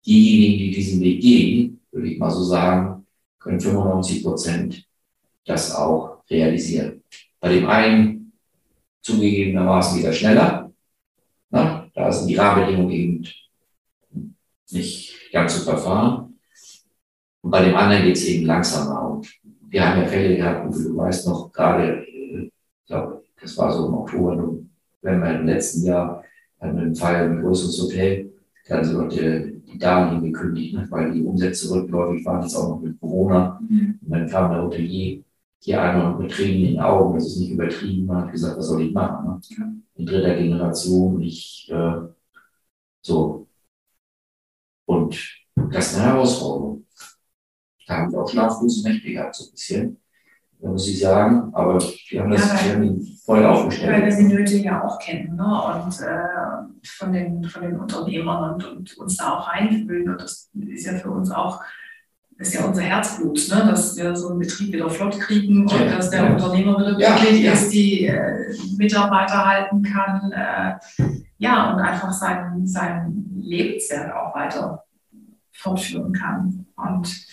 diejenigen, 0.06 0.58
die 0.58 0.70
diesen 0.70 1.00
Weg 1.00 1.20
gehen, 1.20 1.80
würde 1.90 2.08
ich 2.08 2.18
mal 2.20 2.30
so 2.30 2.44
sagen, 2.44 3.04
können 3.40 3.58
95 3.58 4.22
Prozent 4.22 4.86
das 5.44 5.74
auch 5.74 6.22
realisieren. 6.30 7.02
Bei 7.40 7.48
dem 7.48 7.66
einen 7.66 8.32
zugegebenermaßen 9.02 9.98
wieder 9.98 10.12
schneller. 10.12 10.72
Na, 11.50 11.90
da 11.92 12.12
sind 12.12 12.28
die 12.28 12.36
Rahmenbedingungen 12.36 12.90
eben 12.90 14.36
nicht 14.70 15.32
ganz 15.32 15.56
so 15.56 15.64
verfahren. 15.64 16.35
Und 17.46 17.52
bei 17.52 17.62
dem 17.62 17.76
anderen 17.76 18.02
geht 18.02 18.16
es 18.16 18.24
eben 18.24 18.44
langsamer. 18.44 19.08
Und 19.08 19.32
wir 19.68 19.88
haben 19.88 20.00
ja 20.00 20.08
Fälle 20.08 20.36
gehabt, 20.36 20.74
du 20.74 20.96
weißt 20.96 21.28
noch, 21.28 21.52
gerade, 21.52 22.04
ich 22.04 22.50
glaube, 22.88 23.22
das 23.40 23.56
war 23.56 23.72
so 23.72 23.86
im 23.86 23.94
Oktober, 23.94 24.34
November 24.34 25.32
im 25.32 25.46
letzten 25.46 25.86
Jahr, 25.86 26.24
hatten 26.60 26.74
wir 26.74 26.82
einen 26.82 26.96
Fall 26.96 27.14
ein 27.14 27.40
größeres 27.40 27.80
Hotel, 27.82 28.32
da 28.66 28.78
haben 28.78 28.84
sie 28.84 28.94
Leute 28.94 29.52
die 29.64 29.78
Darlehen 29.78 30.24
gekündigt, 30.24 30.74
ne, 30.74 30.88
weil 30.90 31.12
die 31.12 31.22
Umsätze 31.22 31.72
rückläufig 31.72 32.26
waren, 32.26 32.42
jetzt 32.42 32.56
auch 32.56 32.68
noch 32.68 32.80
mit 32.80 32.98
Corona. 32.98 33.60
Mhm. 33.60 34.00
Und 34.02 34.10
dann 34.10 34.28
kam 34.28 34.50
der 34.50 34.64
Hotelier 34.64 35.22
hier 35.60 35.80
einmal 35.80 36.18
mit 36.18 36.32
Tränen 36.32 36.62
in 36.62 36.66
den 36.72 36.80
Augen, 36.80 37.14
das 37.14 37.28
ist 37.28 37.38
nicht 37.38 37.52
übertrieben, 37.52 38.06
man 38.06 38.24
hat 38.24 38.32
gesagt, 38.32 38.58
was 38.58 38.66
soll 38.66 38.82
ich 38.82 38.92
machen? 38.92 39.24
Ne? 39.24 39.40
Ja. 39.56 39.72
In 39.94 40.06
dritter 40.06 40.34
Generation, 40.34 41.22
ich, 41.22 41.70
äh, 41.72 41.92
so. 43.02 43.46
Und 44.86 45.16
das 45.70 45.92
ist 45.92 45.98
eine 46.00 46.12
Herausforderung. 46.12 46.85
Da 47.86 47.98
haben 47.98 48.12
wir 48.12 48.20
auch 48.20 48.28
schlaflose 48.28 48.88
Nächte 48.88 49.12
gehabt, 49.12 49.34
so 49.34 49.44
ein 49.44 49.50
bisschen, 49.52 50.00
muss 50.60 50.88
ich 50.88 51.00
sagen. 51.00 51.54
Aber 51.54 51.78
wir 52.08 52.20
haben 52.20 52.30
das 52.30 52.66
ja, 52.66 52.78
weil, 52.78 53.00
voll 53.24 53.44
aufgestellt. 53.44 53.92
Weil 53.92 54.10
wir 54.10 54.16
die 54.16 54.34
Nöte 54.34 54.56
ja 54.56 54.84
auch 54.84 54.98
kennen 54.98 55.36
ne? 55.36 55.84
und 55.84 56.00
äh, 56.00 56.88
von, 56.98 57.12
den, 57.12 57.44
von 57.44 57.62
den 57.62 57.78
Unternehmern 57.78 58.54
und, 58.54 58.64
und 58.64 58.98
uns 58.98 59.16
da 59.16 59.34
auch 59.34 59.48
reinfühlen. 59.48 60.10
Und 60.10 60.20
das 60.20 60.50
ist 60.54 60.86
ja 60.86 60.94
für 60.94 61.10
uns 61.10 61.30
auch 61.30 61.60
das 62.38 62.48
ist 62.48 62.54
ja 62.54 62.66
unser 62.66 62.82
Herzblut, 62.82 63.48
ne? 63.48 63.66
dass 63.70 63.96
wir 63.96 64.14
so 64.14 64.28
einen 64.28 64.40
Betrieb 64.40 64.72
wieder 64.72 64.90
flott 64.90 65.18
kriegen 65.18 65.62
und 65.62 65.72
ja, 65.72 65.96
dass 65.96 66.10
der 66.10 66.24
ja. 66.24 66.32
Unternehmer 66.34 66.78
wieder 66.78 66.94
glücklich 66.94 67.42
ja, 67.42 67.52
ist, 67.52 67.70
die 67.70 68.06
äh, 68.06 68.54
Mitarbeiter 68.76 69.46
halten 69.46 69.82
kann. 69.82 70.32
Äh, 70.32 70.74
ja, 71.38 71.72
und 71.72 71.80
einfach 71.80 72.12
sein, 72.12 72.66
sein 72.66 73.24
Lebenswerk 73.36 74.14
auch 74.14 74.34
weiter 74.34 74.84
fortführen 75.52 76.12
kann. 76.12 76.66
Und 76.76 77.26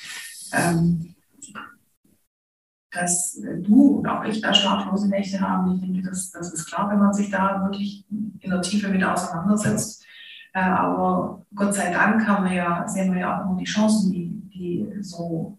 ähm, 0.54 1.14
dass 2.94 3.42
du 3.62 3.98
und 3.98 4.08
auch 4.08 4.24
ich 4.24 4.42
da 4.42 4.54
schlaflose 4.54 5.10
Nächte 5.10 5.42
haben. 5.42 5.76
Ich 5.76 5.82
denke, 5.82 6.10
das, 6.10 6.32
das 6.32 6.54
ist 6.54 6.66
klar, 6.66 6.90
wenn 6.92 7.00
man 7.00 7.14
sich 7.14 7.30
da 7.30 7.62
wirklich 7.64 8.06
in 8.10 8.50
der 8.50 8.62
Tiefe 8.62 8.90
mit 8.90 9.04
auseinandersetzt. 9.04 10.06
Äh, 10.54 10.62
aber 10.62 11.46
Gott 11.56 11.74
sei 11.74 11.92
Dank 11.92 12.28
haben 12.28 12.46
wir 12.46 12.54
ja, 12.54 12.88
sehen 12.88 13.12
wir 13.14 13.22
ja 13.22 13.42
auch 13.42 13.46
immer 13.50 13.58
die 13.58 13.66
Chancen, 13.66 14.12
die, 14.12 14.30
die 14.54 14.88
so, 15.02 15.58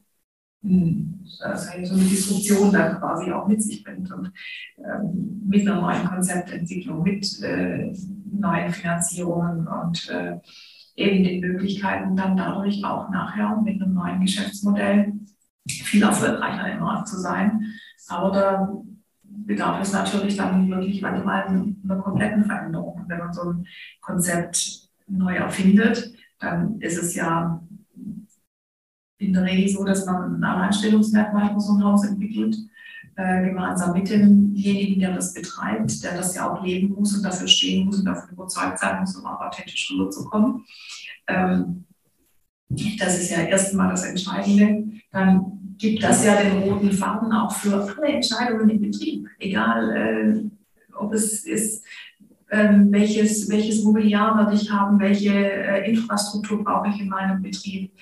hm, 0.62 1.24
also 1.40 1.70
so 1.84 1.94
eine 1.94 2.04
Disruption 2.04 2.72
dann 2.72 2.98
quasi 2.98 3.32
auch 3.32 3.48
mit 3.48 3.60
sich 3.62 3.82
bringt. 3.82 4.10
Und 4.12 4.32
ähm, 4.78 5.42
mit 5.46 5.66
einer 5.66 5.80
neuen 5.80 6.04
Konzeptentwicklung, 6.04 7.02
mit 7.02 7.42
äh, 7.42 7.92
neuen 8.30 8.72
Finanzierungen 8.72 9.66
und 9.66 10.08
äh, 10.08 10.38
eben 10.96 11.24
den 11.24 11.40
Möglichkeiten, 11.40 12.16
dann 12.16 12.36
dadurch 12.36 12.84
auch 12.84 13.10
nachher 13.10 13.60
mit 13.62 13.82
einem 13.82 13.94
neuen 13.94 14.20
Geschäftsmodell 14.20 15.12
viel 15.66 16.02
erfolgreicher 16.02 16.72
im 16.72 16.80
Markt 16.80 17.08
zu 17.08 17.18
sein. 17.18 17.74
Aber 18.08 18.30
da 18.30 18.82
bedarf 19.24 19.80
es 19.80 19.92
natürlich 19.92 20.36
dann 20.36 20.68
wirklich 20.68 21.00
manchmal 21.02 21.46
einer 21.46 22.02
kompletten 22.02 22.44
Veränderung. 22.44 23.04
Wenn 23.08 23.18
man 23.18 23.32
so 23.32 23.50
ein 23.50 23.66
Konzept 24.00 24.88
neu 25.06 25.34
erfindet, 25.34 26.14
dann 26.38 26.80
ist 26.80 27.02
es 27.02 27.14
ja 27.14 27.60
in 29.18 29.32
der 29.32 29.44
Regel 29.44 29.68
so, 29.68 29.84
dass 29.84 30.06
man 30.06 30.36
ein 30.36 30.44
Alleinstellungsmerkmal 30.44 31.54
für 31.54 31.60
so 31.60 31.74
ein 31.74 31.84
Haus 31.84 32.04
entwickelt 32.06 32.56
äh, 33.16 33.48
gemeinsam 33.48 33.92
mit 33.92 34.10
demjenigen, 34.10 35.00
der 35.00 35.14
das 35.14 35.34
betreibt, 35.34 36.02
der 36.02 36.16
das 36.16 36.34
ja 36.34 36.52
auch 36.52 36.64
leben 36.64 36.94
muss 36.94 37.14
und 37.16 37.22
dafür 37.22 37.48
stehen 37.48 37.86
muss 37.86 37.98
und 37.98 38.06
davon 38.06 38.30
überzeugt 38.30 38.78
sein 38.78 39.00
muss, 39.00 39.16
um 39.16 39.26
auch 39.26 39.40
authentisch 39.40 39.90
rüberzukommen. 39.92 40.64
Ähm, 41.28 41.84
das 42.68 43.20
ist 43.20 43.30
ja 43.30 43.42
erstmal 43.42 43.90
das 43.90 44.04
Entscheidende. 44.04 45.00
Dann 45.12 45.76
gibt 45.78 46.02
das 46.02 46.24
ja 46.24 46.42
den 46.42 46.62
roten 46.62 46.92
Faden 46.92 47.32
auch 47.32 47.52
für 47.52 47.74
alle 47.74 48.14
Entscheidungen 48.14 48.68
im 48.68 48.80
Betrieb, 48.80 49.28
egal 49.38 49.90
äh, 49.90 50.94
ob 50.96 51.12
es 51.12 51.44
ist, 51.44 51.84
ähm, 52.50 52.92
welches, 52.92 53.48
welches 53.48 53.82
Mobiliar 53.82 54.36
werde 54.38 54.54
ich 54.54 54.70
haben, 54.70 55.00
welche 55.00 55.34
äh, 55.34 55.90
Infrastruktur 55.90 56.62
brauche 56.62 56.88
ich 56.88 57.00
in 57.00 57.08
meinem 57.08 57.42
Betrieb, 57.42 57.92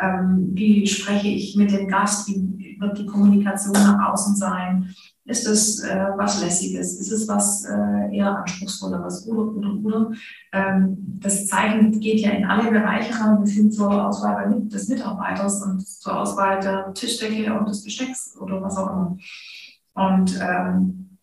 ähm, 0.00 0.50
wie 0.52 0.86
spreche 0.86 1.28
ich 1.28 1.56
mit 1.56 1.72
dem 1.72 1.88
Gast, 1.88 2.28
wie 2.28 2.76
wird 2.80 2.98
die 2.98 3.06
Kommunikation 3.06 3.72
nach 3.72 4.12
außen 4.12 4.36
sein, 4.36 4.94
ist 5.24 5.46
es 5.46 5.80
äh, 5.84 6.06
was 6.16 6.42
Lässiges, 6.42 6.98
ist 6.98 7.12
es 7.12 7.28
was 7.28 7.64
äh, 7.64 8.16
eher 8.16 8.38
Anspruchsvolleres? 8.38 9.28
Oder, 9.28 9.54
oder, 9.54 9.74
oder. 9.84 10.10
Ähm, 10.52 10.96
das 11.20 11.46
Zeichen 11.46 12.00
geht 12.00 12.20
ja 12.20 12.30
in 12.30 12.44
alle 12.44 12.70
Bereiche 12.70 13.18
rein, 13.18 13.40
bis 13.40 13.52
hin 13.52 13.70
zur 13.70 14.08
Auswahl 14.08 14.60
des 14.64 14.88
Mitarbeiters 14.88 15.62
und 15.62 15.86
zur 15.86 16.20
Auswahl 16.20 16.58
der 16.60 16.92
Tischdecke 16.94 17.56
und 17.56 17.68
des 17.68 17.84
Bestecks 17.84 18.36
oder 18.40 18.60
was 18.60 18.76
auch 18.76 18.90
immer. 18.90 19.16
Und 19.94 20.40
ähm, 20.40 21.18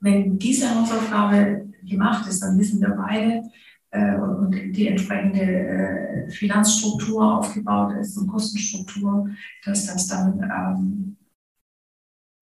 wenn 0.00 0.38
diese 0.38 0.72
Hausaufgabe 0.72 1.68
gemacht 1.82 2.28
ist, 2.28 2.40
dann 2.40 2.58
wissen 2.58 2.80
wir 2.80 2.90
beide 2.90 3.42
und 3.90 4.52
die 4.52 4.86
entsprechende 4.86 5.40
äh, 5.40 6.30
Finanzstruktur 6.30 7.38
aufgebaut 7.38 7.94
ist 7.98 8.16
und 8.18 8.28
Kostenstruktur, 8.28 9.28
dass 9.64 9.86
das 9.86 10.06
dann 10.08 10.42
ähm, 10.42 11.16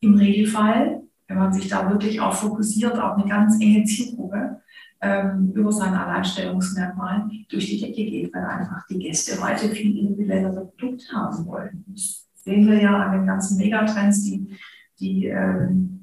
im 0.01 0.15
Regelfall, 0.15 1.03
wenn 1.29 1.39
man 1.39 1.53
sich 1.53 1.69
da 1.69 1.89
wirklich 1.91 2.21
auch 2.21 2.35
fokussiert 2.35 2.99
auf 2.99 3.17
eine 3.17 3.29
ganz 3.29 3.61
enge 3.61 3.85
Zielgruppe, 3.85 4.61
ähm, 5.01 5.53
über 5.55 5.71
sein 5.73 5.95
Alleinstellungsmerkmal 5.95 7.29
durch 7.49 7.67
die 7.67 7.81
Decke 7.81 8.05
geht, 8.05 8.35
weil 8.35 8.45
einfach 8.45 8.87
die 8.89 8.99
Gäste 8.99 9.41
heute 9.41 9.69
viel 9.69 9.99
individuellere 9.99 10.67
Produkte 10.67 11.13
haben 11.15 11.47
wollen. 11.47 11.85
Das 11.89 12.27
sehen 12.35 12.67
wir 12.67 12.81
ja 12.81 13.03
an 13.03 13.19
den 13.19 13.27
ganzen 13.27 13.59
Megatrends, 13.59 14.25
die, 14.25 14.57
die 14.99 15.27
ähm, 15.27 15.97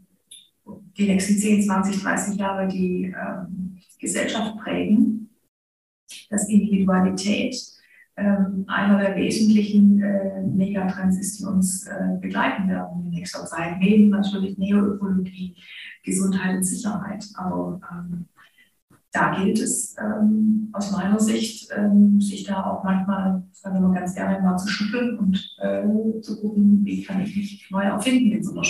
die 0.97 1.08
nächsten 1.08 1.38
10, 1.38 1.63
20, 1.63 2.01
30 2.01 2.39
Jahre 2.39 2.67
die 2.67 3.06
ähm, 3.06 3.79
Gesellschaft 3.99 4.58
prägen, 4.58 5.22
dass 6.33 6.49
Individualität 6.49 7.55
ähm, 8.15 8.65
einer 8.67 8.99
der 8.99 9.15
wesentlichen 9.15 9.99
äh, 10.01 10.43
Megatrends 10.43 11.17
ist, 11.17 11.39
die 11.39 11.45
uns 11.45 11.87
äh, 11.87 12.19
begleiten 12.21 12.67
werden 12.67 13.05
in 13.05 13.11
nächster 13.11 13.43
Zeit. 13.45 13.79
Neben 13.79 14.09
natürlich 14.09 14.57
Neoökologie, 14.57 15.55
Gesundheit 16.03 16.57
und 16.57 16.63
Sicherheit. 16.63 17.25
Aber 17.35 17.79
ähm, 17.91 18.25
da 19.11 19.35
gilt 19.35 19.59
es 19.59 19.95
ähm, 19.99 20.69
aus 20.73 20.91
meiner 20.91 21.19
Sicht, 21.19 21.69
ähm, 21.75 22.21
sich 22.21 22.43
da 22.43 22.65
auch 22.65 22.83
manchmal, 22.83 23.43
sagen 23.51 23.75
wir 23.75 23.81
mal 23.87 23.99
ganz 23.99 24.15
gerne 24.15 24.41
mal 24.41 24.57
zu 24.57 24.67
schütteln 24.67 25.17
und 25.17 25.55
äh, 25.59 25.83
zu 26.21 26.41
gucken, 26.41 26.81
wie 26.83 27.03
kann 27.03 27.21
ich 27.21 27.35
mich 27.35 27.67
neu 27.71 27.83
erfinden 27.83 28.31
in 28.31 28.43
so 28.43 28.51
einer 28.51 28.63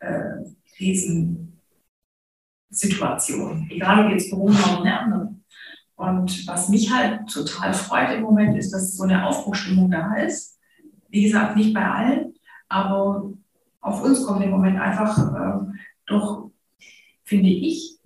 äh, 0.00 0.44
Krisensituation. 0.76 3.66
Egal 3.70 4.06
ob 4.06 4.12
jetzt 4.12 4.30
Corona 4.30 4.58
oder 4.58 4.80
eine 4.80 5.00
andere. 5.00 5.37
Und 5.98 6.46
was 6.46 6.68
mich 6.68 6.92
halt 6.94 7.28
total 7.28 7.74
freut 7.74 8.14
im 8.14 8.22
Moment 8.22 8.56
ist, 8.56 8.72
dass 8.72 8.96
so 8.96 9.02
eine 9.02 9.26
Aufbruchstimmung 9.26 9.90
da 9.90 10.14
ist. 10.14 10.56
Wie 11.08 11.24
gesagt, 11.24 11.56
nicht 11.56 11.74
bei 11.74 11.84
allen, 11.84 12.34
aber 12.68 13.32
auf 13.80 14.04
uns 14.04 14.24
kommt 14.24 14.44
im 14.44 14.50
Moment 14.50 14.78
einfach 14.78 15.18
äh, 15.18 15.58
doch, 16.06 16.50
finde 17.24 17.48
ich, 17.48 17.98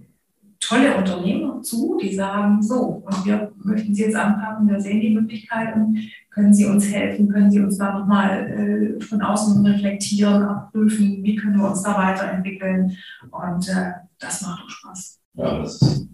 tolle 0.59 0.97
Unternehmer 0.97 1.61
zu, 1.61 1.99
die 2.01 2.15
sagen, 2.15 2.63
so, 2.63 3.05
und 3.05 3.27
wir 3.27 3.53
möchten 3.63 3.95
Sie 3.95 4.05
jetzt 4.05 4.17
anpacken, 4.17 4.71
wir 4.71 4.81
sehen 4.81 5.03
die 5.03 5.15
Möglichkeiten, 5.15 5.99
können 6.31 6.55
Sie 6.55 6.65
uns 6.65 6.91
helfen, 6.91 7.29
können 7.29 7.51
Sie 7.51 7.61
uns 7.61 7.77
da 7.77 7.99
nochmal 7.99 8.97
äh, 8.99 9.05
von 9.05 9.21
außen 9.21 9.67
reflektieren, 9.67 10.45
abprüfen, 10.45 11.23
wie 11.23 11.37
können 11.37 11.59
wir 11.59 11.69
uns 11.69 11.83
da 11.83 11.99
weiterentwickeln 11.99 12.97
und 13.31 13.69
äh, 13.69 13.93
das 14.19 14.41
macht 14.41 14.65
auch 14.65 14.71
Spaß. 14.71 15.21
Ja, 15.35 15.59
das 15.59 15.83
ist, 15.83 16.09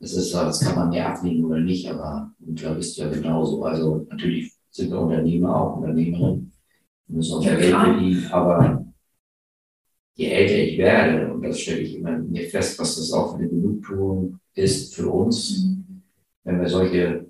das 0.00 0.12
ist, 0.14 0.34
das 0.34 0.60
kann 0.60 0.76
man 0.76 0.92
ja 0.92 1.12
ablehnen 1.12 1.44
oder 1.44 1.60
nicht, 1.60 1.88
aber 1.90 2.32
und 2.46 2.62
da 2.62 2.74
bist 2.74 2.96
du 2.98 3.02
ja 3.02 3.08
genauso. 3.08 3.64
Also 3.64 4.06
natürlich 4.10 4.52
sind 4.70 4.90
wir 4.90 5.00
Unternehmer 5.00 5.56
auch 5.56 5.76
Unternehmerinnen, 5.76 6.52
müssen 7.08 7.36
unser 7.36 7.52
Ja, 7.52 7.56
Geld 7.56 7.74
verdienen, 7.74 8.26
aber 8.32 8.84
je 10.14 10.26
älter 10.26 10.58
ich 10.58 10.78
werde, 10.78 11.32
und 11.32 11.42
das 11.42 11.60
stelle 11.60 11.80
ich 11.80 11.96
immer 11.96 12.18
mir 12.18 12.48
fest, 12.48 12.78
was 12.78 12.96
das 12.96 13.12
auch 13.12 13.32
für 13.32 13.38
eine 13.38 13.48
Genugtuung 13.48 14.38
ist 14.54 14.94
für 14.94 15.08
uns, 15.08 15.66
wenn 16.44 16.60
wir 16.60 16.68
solche 16.68 17.26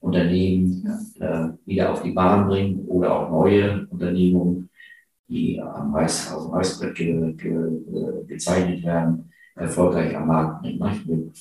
Unternehmen 0.00 0.86
äh, 1.20 1.48
wieder 1.66 1.92
auf 1.92 2.02
die 2.02 2.12
Bahn 2.12 2.48
bringen 2.48 2.86
oder 2.86 3.14
auch 3.14 3.30
neue 3.30 3.86
Unternehmungen, 3.90 4.70
die 5.28 5.60
am 5.60 5.94
Reiß, 5.94 6.32
auf 6.32 6.46
dem 6.46 6.54
Reißbrett 6.54 6.94
ge, 6.94 7.32
ge, 7.34 7.52
äh, 7.52 8.24
gezeichnet 8.26 8.84
werden, 8.84 9.30
erfolgreich 9.54 10.16
am 10.16 10.28
Markt 10.28 10.62
bringen. 10.62 10.78
ne? 10.78 11.32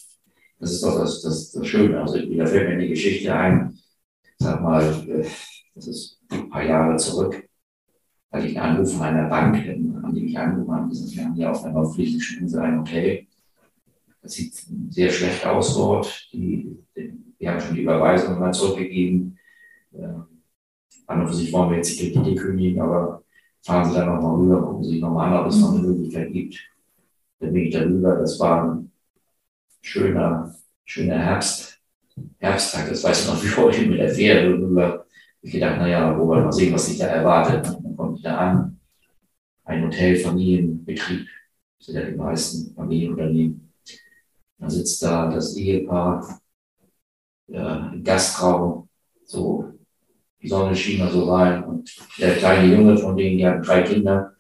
Ich 0.58 0.62
Das 0.62 0.72
ist 0.72 0.84
doch 0.84 1.00
das, 1.00 1.22
das, 1.22 1.52
das 1.52 1.68
Schöne. 1.68 2.02
Also 2.02 2.18
da 2.18 2.46
fällt 2.46 2.68
mir 2.68 2.76
eine 2.76 2.88
Geschichte 2.88 3.34
ein, 3.34 3.78
sag 4.40 4.62
mal, 4.62 4.84
äh, 5.08 5.26
das 5.76 5.88
ist 5.88 6.20
ein 6.30 6.50
paar 6.50 6.64
Jahre 6.64 6.98
zurück, 6.98 7.48
hatte 8.32 8.48
ich 8.48 8.60
einen 8.60 8.78
Anruf 8.78 8.94
von 8.94 9.04
einer 9.04 9.30
Bank, 9.30 9.64
dann 9.66 10.02
haben 10.02 10.16
die 10.16 10.22
mich 10.22 10.38
angerufen, 10.38 10.74
haben 10.74 10.90
gesagt, 10.90 11.16
wir 11.16 11.24
haben 11.24 11.36
hier 11.36 11.52
auf 11.52 11.64
einer 11.64 11.74
nordfriesischen 11.74 12.42
Insel 12.42 12.62
ein 12.62 12.80
Hotel. 12.80 13.28
Das 14.22 14.34
sieht 14.34 14.56
sehr 14.90 15.12
schlecht 15.12 15.46
aus 15.46 15.76
dort. 15.76 16.28
Die, 16.34 16.76
die, 16.96 17.14
wir 17.38 17.52
haben 17.52 17.62
schon 17.62 17.76
die 17.76 17.84
Überweisung 17.84 18.40
mal 18.40 18.52
zurückgegeben. 18.52 19.38
Äh, 19.94 20.08
an 21.06 21.22
und 21.22 21.28
für 21.28 21.36
sich 21.36 21.54
wollen 21.54 21.70
wir 21.70 21.78
jetzt 21.78 22.00
die 22.00 22.12
Kredite 22.12 22.36
kündigen, 22.36 22.82
aber 22.82 23.24
fahren 23.62 23.90
Sie 23.90 23.96
da 23.96 24.06
nochmal 24.06 24.36
rüber, 24.36 24.62
gucken 24.62 24.84
Sie 24.84 24.92
sich 24.92 25.02
nochmal 25.02 25.32
an, 25.32 25.46
ob 25.46 25.52
es 25.52 25.60
noch 25.60 25.74
eine 25.74 25.88
Möglichkeit 25.88 26.34
gibt. 26.34 26.60
Dann 27.40 27.54
bin 27.54 27.66
ich 27.66 27.74
darüber. 27.74 28.16
Das 28.16 28.40
war 28.40 28.74
ein 28.74 28.87
schöner, 29.88 30.54
schöner 30.84 31.18
Herbst, 31.18 31.80
Herbsttag. 32.40 32.90
Das 32.90 33.04
weiß 33.04 33.22
ich 33.22 33.28
noch 33.32 33.44
wie 33.44 33.56
heute 33.56 33.82
mit 33.88 34.00
der 34.00 34.10
Fähre 34.10 34.54
rüber. 34.54 35.06
Ich 35.42 35.54
gedacht, 35.54 35.78
naja, 35.78 36.18
wo 36.18 36.30
wir 36.30 36.42
mal 36.42 36.52
sehen, 36.52 36.74
was 36.74 36.88
sich 36.88 36.98
da 36.98 37.08
erwartet. 37.08 37.66
Dann 37.66 37.96
komme 37.96 38.18
ich 38.18 38.24
da 38.24 38.38
an. 38.38 38.80
Ein 39.64 39.86
Hotel, 39.86 40.16
Familienbetrieb, 40.18 41.28
sind 41.80 41.96
ja 41.96 42.02
die 42.02 42.16
meisten 42.16 42.74
Familienunternehmen. 42.76 43.74
Dann 44.60 44.70
sitzt 44.70 45.02
da 45.04 45.30
das 45.30 45.56
Ehepaar 45.56 46.40
ja, 47.48 47.92
im 47.94 48.04
Gastraum, 48.04 48.90
so 49.24 49.72
die 50.42 50.48
Sonne 50.48 50.76
schien 50.76 51.00
da 51.00 51.10
so 51.10 51.32
rein 51.32 51.64
und 51.64 51.96
der 52.20 52.36
kleine 52.36 52.74
Junge 52.74 52.98
von 52.98 53.16
denen, 53.16 53.38
die 53.38 53.48
hatten 53.48 53.64
drei 53.64 53.82
Kinder, 53.84 54.34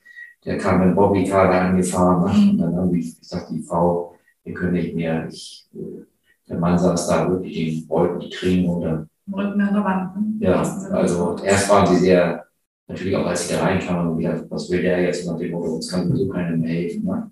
der 0.46 0.58
kam 0.58 0.86
mit 0.86 0.96
Bobbycar 0.96 1.52
da 1.52 1.62
angefahren 1.70 2.24
ne? 2.24 2.52
und 2.52 2.58
dann 2.58 2.76
haben 2.76 2.92
die 2.92 3.16
gesagt, 3.18 3.50
die 3.52 3.62
Frau, 3.62 4.17
wir 4.48 4.54
können 4.54 4.74
nicht 4.74 4.96
mehr. 4.96 5.28
Ich, 5.30 5.68
der 6.48 6.58
Mann 6.58 6.78
saß 6.78 7.08
da 7.08 7.30
wirklich, 7.30 7.56
den 7.56 7.90
wollten 7.90 8.20
die 8.20 8.30
Tränen 8.30 8.70
runter. 8.70 9.08
Im 9.28 9.34
Rücken 9.34 9.62
an 9.62 9.74
der 9.74 9.84
Wand. 9.84 10.40
Ne? 10.40 10.48
Ja, 10.48 10.62
also 10.92 11.36
erst 11.44 11.70
waren 11.70 11.88
sie 11.88 12.00
sehr, 12.00 12.46
natürlich 12.88 13.16
auch 13.18 13.26
als 13.26 13.48
sie 13.48 13.56
da 13.56 13.62
reinkamen, 13.62 14.14
und 14.14 14.18
wieder, 14.18 14.42
was 14.50 14.70
will 14.72 14.82
der 14.82 15.02
jetzt 15.02 15.28
nach 15.28 15.38
dem 15.38 15.52
Motto, 15.52 15.76
uns 15.76 15.92
kann 15.92 16.08
sowieso 16.08 16.30
keiner 16.30 16.56
mehr 16.56 16.70
helfen. 16.70 17.04
Ne? 17.04 17.30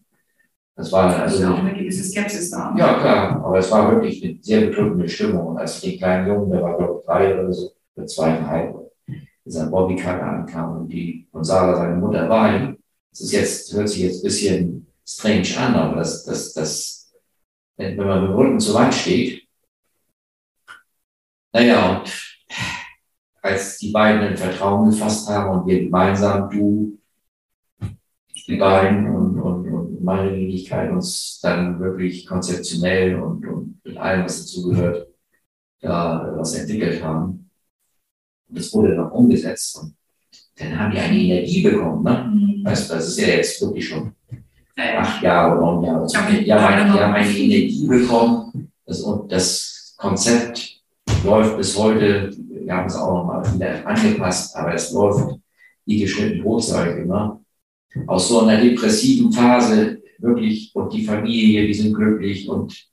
Das 0.75 0.91
war 0.91 1.21
also 1.21 1.41
also 1.41 1.53
auch 1.53 1.59
eine 1.59 1.73
gewisse 1.73 2.03
Skepsis 2.03 2.51
da. 2.51 2.75
ja, 2.77 2.99
klar, 2.99 3.45
aber 3.45 3.59
es 3.59 3.71
war 3.71 3.89
wirklich 3.91 4.21
eine 4.21 4.37
sehr 4.41 4.59
bedrückende 4.59 5.07
Stimmung. 5.07 5.47
Und 5.47 5.57
als 5.57 5.77
ich 5.77 5.91
den 5.91 5.99
kleinen 5.99 6.27
Jungen, 6.27 6.51
der 6.51 6.61
war 6.61 6.77
glaube 6.77 6.99
ich 6.99 7.05
drei 7.05 7.33
oder 7.33 7.53
so, 7.53 7.71
oder 7.95 8.07
zweieinhalb, 8.07 8.75
in 9.07 9.51
seinem 9.51 9.71
Bobbycar 9.71 10.21
ankam 10.21 10.81
und 10.81 10.89
die 10.89 11.27
und 11.31 11.45
Sarah, 11.45 11.77
seine 11.77 11.95
Mutter, 11.95 12.27
weinen. 12.27 12.77
Das 13.11 13.21
ist 13.21 13.31
jetzt, 13.31 13.73
hört 13.73 13.87
sich 13.87 14.01
jetzt 14.01 14.21
ein 14.21 14.27
bisschen 14.27 14.87
strange 15.07 15.57
an, 15.57 15.75
aber 15.75 15.95
das, 15.97 16.25
das, 16.25 16.53
das, 16.53 16.94
wenn, 17.77 17.97
wenn 17.97 18.07
man 18.07 18.21
mit 18.21 18.29
dem 18.29 18.35
Rücken 18.35 18.59
zur 18.59 18.75
Wand 18.75 18.93
steht, 18.93 19.47
naja, 21.53 21.99
und 21.99 22.25
als 23.41 23.77
die 23.77 23.91
beiden 23.91 24.21
ein 24.21 24.37
Vertrauen 24.37 24.89
gefasst 24.89 25.29
haben 25.29 25.59
und 25.59 25.67
wir 25.67 25.83
gemeinsam, 25.83 26.49
du, 26.49 26.99
die 28.47 28.57
beiden 28.57 29.07
und, 29.07 29.39
und, 29.39 29.73
und 29.73 30.03
meine 30.03 30.33
Wenigkeit 30.33 30.91
uns 30.91 31.39
dann 31.41 31.79
wirklich 31.79 32.25
konzeptionell 32.25 33.15
und, 33.15 33.45
und 33.47 33.79
mit 33.83 33.97
allem, 33.97 34.25
was 34.25 34.41
dazugehört, 34.41 35.07
da 35.79 36.33
was 36.35 36.55
entwickelt 36.55 37.01
haben. 37.03 37.49
Und 38.49 38.57
das 38.57 38.73
wurde 38.73 38.95
dann 38.95 39.11
umgesetzt. 39.11 39.77
Und 39.77 39.95
dann 40.57 40.77
haben 40.77 40.91
die 40.91 40.99
eine 40.99 41.17
Energie 41.17 41.63
bekommen. 41.63 42.03
Ne? 42.03 42.31
Mhm. 42.33 42.65
Weißt 42.65 42.89
du, 42.89 42.95
das 42.95 43.07
ist 43.09 43.19
ja 43.19 43.27
jetzt 43.27 43.61
wirklich 43.61 43.87
schon 43.87 44.13
Ja, 44.77 44.85
ja. 44.85 44.99
acht 44.99 45.23
Jahre, 45.23 45.59
neun 45.59 45.83
Jahre. 45.83 46.05
Ich 46.05 46.15
hab 46.17 46.29
Die 46.29 46.43
die 46.43 46.53
haben, 46.53 46.61
Jahre 46.61 46.67
eine, 46.67 46.83
die 46.85 46.89
noch. 46.91 46.99
haben 46.99 47.13
eine 47.13 47.37
Energie 47.37 47.87
bekommen. 47.87 48.71
Das, 48.85 49.01
und 49.01 49.31
das 49.31 49.95
Konzept 49.97 50.81
läuft 51.23 51.57
bis 51.57 51.77
heute. 51.77 52.31
Wir 52.37 52.75
haben 52.75 52.87
es 52.87 52.95
auch 52.95 53.13
nochmal 53.13 53.53
wieder 53.53 53.85
angepasst, 53.87 54.55
aber 54.55 54.73
es 54.73 54.91
läuft 54.91 55.39
wie 55.85 55.99
geschnitten 55.99 56.43
Brot, 56.43 56.63
sage 56.63 56.93
ich 56.93 56.97
immer. 57.03 57.41
Aus 58.07 58.27
so 58.27 58.41
einer 58.41 58.59
depressiven 58.61 59.31
Phase 59.31 60.01
wirklich 60.17 60.71
und 60.73 60.91
die 60.93 61.05
Familie, 61.05 61.67
die 61.67 61.73
sind 61.73 61.93
glücklich 61.93 62.49
und 62.49 62.87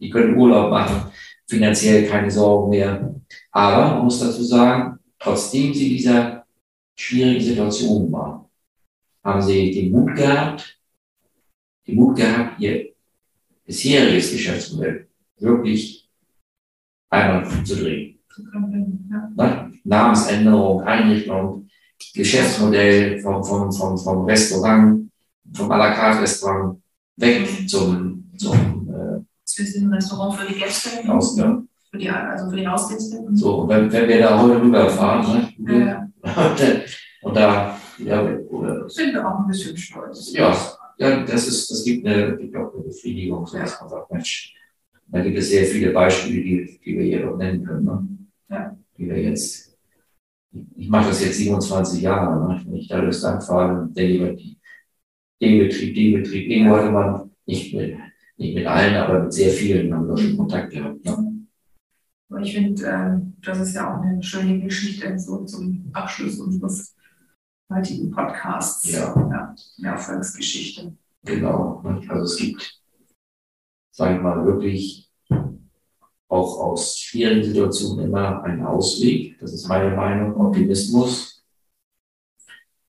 die 0.00 0.10
können 0.10 0.36
Urlaub 0.36 0.70
machen, 0.70 1.10
finanziell 1.48 2.06
keine 2.06 2.30
Sorgen 2.30 2.70
mehr. 2.70 3.14
Aber 3.50 3.94
man 3.94 4.04
muss 4.04 4.20
dazu 4.20 4.42
sagen, 4.44 4.98
trotzdem 5.18 5.74
sie 5.74 5.88
dieser 5.96 6.44
schwierigen 6.96 7.40
Situation 7.44 8.12
waren, 8.12 8.44
haben 9.24 9.42
sie 9.42 9.70
den 9.72 9.90
Mut 9.90 10.14
gehabt, 10.14 10.77
den 11.88 11.96
Mut 11.96 12.16
gehabt, 12.16 12.60
ihr 12.60 12.90
bisheriges 13.64 14.30
Geschäftsmodell 14.32 15.08
wirklich 15.38 16.08
einmal 17.10 17.64
zu 17.64 17.76
drehen. 17.76 18.18
Ja. 19.36 19.70
Namensänderung, 19.84 20.82
Einrichtung, 20.82 21.68
Geschäftsmodell 22.14 23.20
vom, 23.20 23.42
vom, 23.42 23.72
vom, 23.72 23.98
vom 23.98 24.24
Restaurant, 24.26 25.10
vom 25.52 25.72
à 25.72 25.78
la 25.78 25.94
carte 25.94 26.22
Restaurant 26.22 26.80
weg 27.16 27.68
zum, 27.68 28.30
zum 28.36 28.88
äh, 28.88 29.24
Das 29.44 29.58
ist 29.58 29.76
ein 29.76 29.92
Restaurant 29.92 30.38
für 30.38 30.46
die 30.46 30.58
Gäste. 30.58 30.90
Ausgang. 31.08 31.68
Für 31.90 31.98
die, 31.98 32.10
also 32.10 32.50
für 32.50 32.56
die 32.56 32.68
Hausgäste. 32.68 33.26
So, 33.32 33.62
und 33.62 33.68
wenn, 33.70 33.90
wenn 33.90 34.08
wir 34.08 34.20
da 34.20 34.40
heute 34.40 34.60
rüberfahren, 34.60 35.54
ne? 35.58 36.12
Äh, 36.22 36.80
und 37.22 37.34
da, 37.34 37.76
ja, 37.98 38.22
oder, 38.50 38.88
sind 38.88 39.14
wir 39.14 39.26
auch 39.26 39.40
ein 39.40 39.46
bisschen 39.48 39.76
stolz. 39.76 40.32
ja, 40.32 40.54
ja, 40.98 41.24
das 41.24 41.48
ist, 41.48 41.70
das 41.70 41.84
gibt 41.84 42.06
eine, 42.06 42.36
gibt 42.36 42.54
auch 42.56 42.72
eine 42.74 42.82
Befriedigung, 42.84 43.46
so 43.46 43.58
dass 43.58 43.80
man 43.80 43.88
sagt, 43.88 44.12
Mensch, 44.12 44.54
da 45.06 45.22
gibt 45.22 45.38
es 45.38 45.48
sehr 45.48 45.64
viele 45.64 45.90
Beispiele, 45.92 46.42
die, 46.42 46.80
die 46.84 46.98
wir 46.98 47.04
hier 47.04 47.26
noch 47.26 47.36
nennen 47.36 47.64
können, 47.64 47.84
ne? 47.84 48.08
Ja. 48.50 48.76
Die 48.96 49.06
wir 49.08 49.22
jetzt, 49.22 49.78
ich 50.76 50.88
mache 50.88 51.08
das 51.08 51.24
jetzt 51.24 51.36
27 51.38 52.02
Jahre, 52.02 52.48
ne? 52.54 52.62
Wenn 52.66 52.74
ich 52.76 52.88
da 52.88 53.00
durchs 53.00 53.22
Land 53.22 53.42
fahre, 53.44 53.88
denke 53.92 54.32
ich 54.32 54.42
die- 54.42 54.58
den 55.40 55.58
Betrieb, 55.60 55.94
den 55.94 56.14
Betrieb, 56.22 56.50
irgendwo 56.50 56.76
hatte 56.76 56.90
man 56.90 57.30
nicht 57.46 57.72
mit, 57.74 57.96
nicht 58.36 58.54
mit 58.56 58.66
allen, 58.66 58.94
aber 58.96 59.22
mit 59.22 59.32
sehr 59.32 59.50
vielen 59.50 59.94
haben 59.94 60.08
wir 60.08 60.16
schon 60.16 60.36
Kontakt 60.36 60.72
gehabt, 60.72 61.04
ne? 61.04 61.34
Ich 62.42 62.54
finde, 62.54 62.84
ähm, 62.84 63.34
das 63.40 63.58
ist 63.60 63.74
ja 63.74 63.88
auch 63.96 64.02
eine 64.02 64.22
schöne 64.22 64.60
Geschichte 64.60 65.18
so 65.18 65.44
zum 65.44 65.88
Abschluss 65.94 66.38
unseres 66.38 66.94
heutigen 67.70 68.10
Podcasts. 68.10 68.90
Ja. 68.90 69.14
ja 69.30 69.54
eine 69.78 69.88
Erfolgsgeschichte. 69.88 70.92
Genau. 71.24 71.82
Also 72.08 72.24
es 72.24 72.36
gibt, 72.36 72.80
sage 73.90 74.16
ich 74.16 74.22
mal, 74.22 74.44
wirklich 74.44 75.10
auch 76.28 76.60
aus 76.60 76.98
schwierigen 76.98 77.44
Situationen 77.44 78.06
immer 78.06 78.42
einen 78.42 78.64
Ausweg. 78.64 79.38
Das 79.40 79.52
ist 79.52 79.66
meine 79.66 79.94
Meinung. 79.94 80.36
Optimismus, 80.36 81.44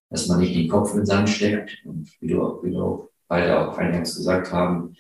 dass 0.10 0.28
man 0.28 0.40
nicht 0.40 0.56
den 0.56 0.68
Kopf 0.68 0.92
in 0.92 0.98
den 0.98 1.06
Sand 1.06 1.30
steckt 1.30 1.82
und 1.86 2.10
wie 2.20 2.28
du, 2.28 2.60
wie 2.64 2.72
du 2.72 3.10
beide 3.28 3.60
auch 3.60 3.78
eingangs 3.78 4.16
gesagt 4.16 4.52
haben, 4.52 4.96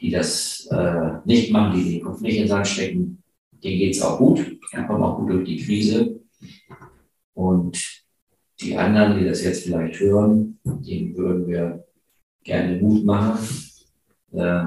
die 0.00 0.10
das 0.10 0.66
äh, 0.70 1.18
nicht 1.24 1.52
machen, 1.52 1.78
die 1.78 1.98
den 1.98 2.04
Kopf 2.04 2.20
nicht 2.20 2.36
in 2.36 2.42
den 2.42 2.48
Sand 2.48 2.66
stecken, 2.66 3.22
denen 3.52 3.78
geht 3.78 3.94
es 3.94 4.02
auch 4.02 4.18
gut, 4.18 4.38
die 4.38 4.86
kommen 4.86 5.02
auch 5.02 5.18
gut 5.18 5.30
durch 5.30 5.44
die 5.48 5.64
Krise. 5.64 6.20
Und 7.34 7.95
die 8.60 8.76
anderen, 8.76 9.18
die 9.18 9.24
das 9.24 9.42
jetzt 9.42 9.64
vielleicht 9.64 10.00
hören, 10.00 10.58
denen 10.64 11.16
würden 11.16 11.46
wir 11.46 11.84
gerne 12.42 12.80
Mut 12.80 13.04
machen, 13.04 13.38
äh, 14.32 14.64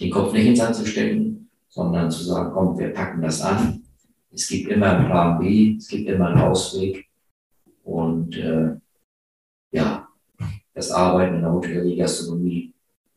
den 0.00 0.10
Kopf 0.10 0.32
nicht 0.32 0.42
in 0.42 0.48
den 0.48 0.56
Sand 0.56 0.76
zu 0.76 0.86
stecken, 0.86 1.50
sondern 1.68 2.10
zu 2.10 2.24
sagen, 2.24 2.52
komm, 2.52 2.78
wir 2.78 2.92
packen 2.92 3.22
das 3.22 3.40
an. 3.40 3.82
Es 4.30 4.48
gibt 4.48 4.70
immer 4.70 4.90
einen 4.90 5.06
Plan 5.06 5.38
B, 5.38 5.76
es 5.76 5.88
gibt 5.88 6.08
immer 6.08 6.28
einen 6.28 6.40
Ausweg. 6.40 7.06
Und 7.84 8.36
äh, 8.36 8.76
ja, 9.72 10.08
das 10.74 10.90
Arbeiten 10.90 11.36
in 11.36 11.40
der 11.42 11.52
Hotellerie, 11.52 11.96
Gastronomie 11.96 12.74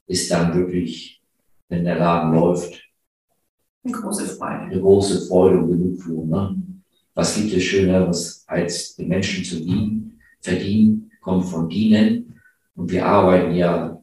ist 0.08 0.32
dann 0.32 0.54
wirklich, 0.54 1.22
wenn 1.68 1.84
der 1.84 2.00
Laden 2.00 2.34
läuft, 2.34 2.82
eine 3.84 3.94
große 3.94 4.26
Freude. 4.26 4.60
Eine 4.62 4.80
große 4.80 5.28
Freude 5.28 5.60
und 5.60 5.72
Genugtuung. 5.72 6.30
Ne? 6.30 6.64
Was 7.14 7.36
gibt 7.36 7.54
es 7.54 7.64
Schöneres, 7.64 8.44
als 8.48 8.96
den 8.96 9.08
Menschen 9.08 9.44
zu 9.44 9.58
dienen? 9.58 9.99
Verdienen 10.42 11.12
kommt 11.22 11.46
von 11.46 11.70
dienen. 11.70 12.42
Und 12.76 12.92
wir 12.92 13.06
arbeiten 13.06 13.54
ja, 13.54 14.02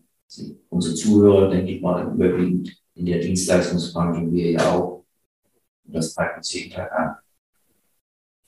unsere 0.69 0.95
Zuhörer, 0.95 1.51
denke 1.51 1.73
ich 1.73 1.81
mal, 1.81 2.13
überwiegend 2.13 2.77
in 2.95 3.07
der 3.07 3.21
Dienstleistungsbranche, 3.21 4.31
wir 4.31 4.51
ja 4.53 4.73
auch. 4.73 5.05
Und 5.85 5.95
das 5.95 6.15
treibt 6.15 6.39
uns 6.39 6.53
jeden 6.53 6.73
Tag 6.73 6.93
an. 6.93 7.17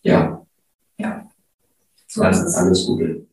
Ja. 0.02 0.46
Ja. 0.98 1.28
So 2.06 2.22
Dann 2.22 2.34
alles 2.34 2.86
Gute. 2.86 3.27